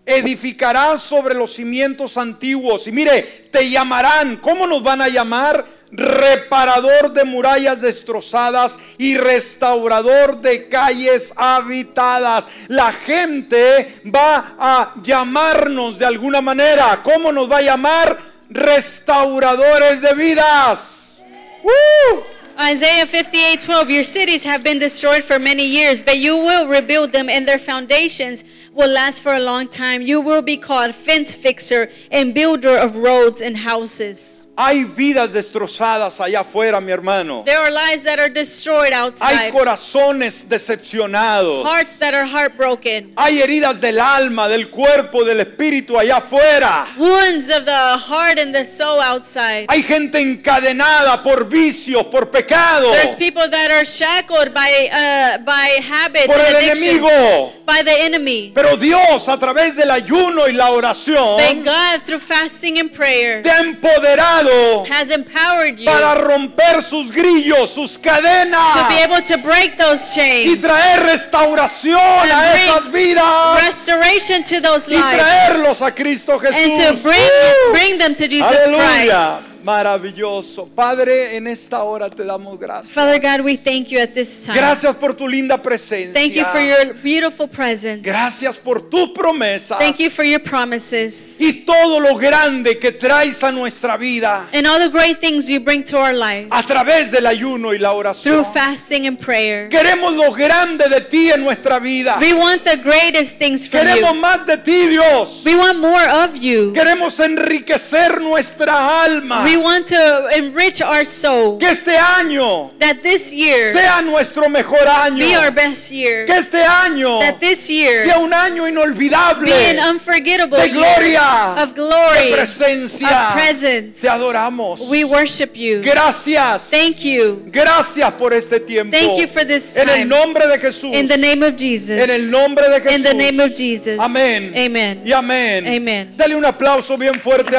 [0.04, 2.86] edificarás sobre los cimientos antiguos.
[2.86, 5.64] Y mire, te llamarán, ¿cómo nos van a llamar?
[5.94, 12.48] Reparador de murallas destrozadas y restaurador de calles habitadas.
[12.68, 17.02] La gente va a llamarnos de alguna manera.
[17.02, 18.18] ¿Cómo nos va a llamar?
[18.48, 21.22] Restauradores de vidas.
[21.62, 22.42] ¡Uh!
[22.58, 27.12] Isaiah 58 12, Your cities have been destroyed for many years, but you will rebuild
[27.12, 28.44] them, and their foundations
[28.74, 30.02] will last for a long time.
[30.02, 34.48] You will be called fence fixer and builder of roads and houses.
[34.58, 37.42] Hay vidas destrozadas allá afuera, mi hermano.
[37.44, 41.64] There are lives that are destroyed Hay outside, corazones decepcionados.
[41.64, 46.86] hearts that are heartbroken, Hay heridas del alma, del cuerpo, del espíritu allá afuera.
[46.98, 49.66] wounds of the heart and the soul outside.
[49.70, 55.80] Hay gente encadenada por vicios, por pecado, There's people that are shackled by, uh, by
[55.82, 57.52] habits por and el enemigo.
[57.64, 58.52] by the enemy.
[58.62, 63.50] Pero Dios, a través del ayuno y la oración, God, through fasting and prayer, te
[63.50, 69.38] ha empoderado has empowered you para romper sus grillos, sus to be able cadenas to
[69.38, 75.82] break those y chains, traer restauración a esas vidas restoration to those y lives, traerlos
[75.82, 76.56] a Cristo Jesús.
[76.56, 77.72] and to bring ¡Uh!
[77.72, 79.38] bring them to Jesus Aleluya.
[79.40, 79.48] Christ.
[79.62, 80.66] Maravilloso.
[80.74, 82.92] Padre, en esta hora te damos gracias.
[82.92, 84.56] Father God, we thank you at this time.
[84.56, 86.12] Gracias por tu linda presencia.
[86.12, 88.02] Thank you for your beautiful presence.
[88.02, 89.78] Gracias por tu promesa.
[89.78, 94.66] Thank you for your promises Y todo lo grande que traes a nuestra vida and
[94.66, 97.92] all the great things you bring to our life a través del ayuno y la
[97.92, 98.22] oración.
[98.34, 99.68] through fasting and prayer.
[99.68, 102.18] Queremos lo grande de ti en nuestra vida.
[102.20, 104.20] We want the greatest things from Queremos you.
[104.20, 105.42] más de ti, Dios.
[105.44, 106.72] We want more of you.
[106.72, 109.44] Queremos enriquecer nuestra alma.
[109.44, 111.58] We want to enrich our soul.
[111.58, 115.18] Que este año That this year sea nuestro mejor año.
[115.18, 116.26] be our best year.
[116.26, 120.94] Que este año That this year sea un año inolvidable be an unforgettable de year
[120.98, 123.08] gloria, of glory, de presencia.
[123.08, 124.00] of presence.
[124.00, 124.80] Te adoramos.
[124.88, 125.82] We worship you.
[125.82, 126.70] Gracias.
[126.70, 127.42] Thank you.
[127.50, 128.96] Gracias por este tiempo.
[128.96, 130.04] Thank you for this En el time.
[130.06, 130.92] nombre de Jesús.
[130.94, 132.00] In the name of Jesus.
[132.00, 132.96] En el nombre de Jesús.
[132.96, 133.98] In the name of Jesus.
[133.98, 134.52] Amén.
[134.56, 135.02] Amen.
[135.04, 135.66] Y amén.
[135.66, 136.12] Amen.
[136.16, 137.50] Dale un aplauso bien fuerte.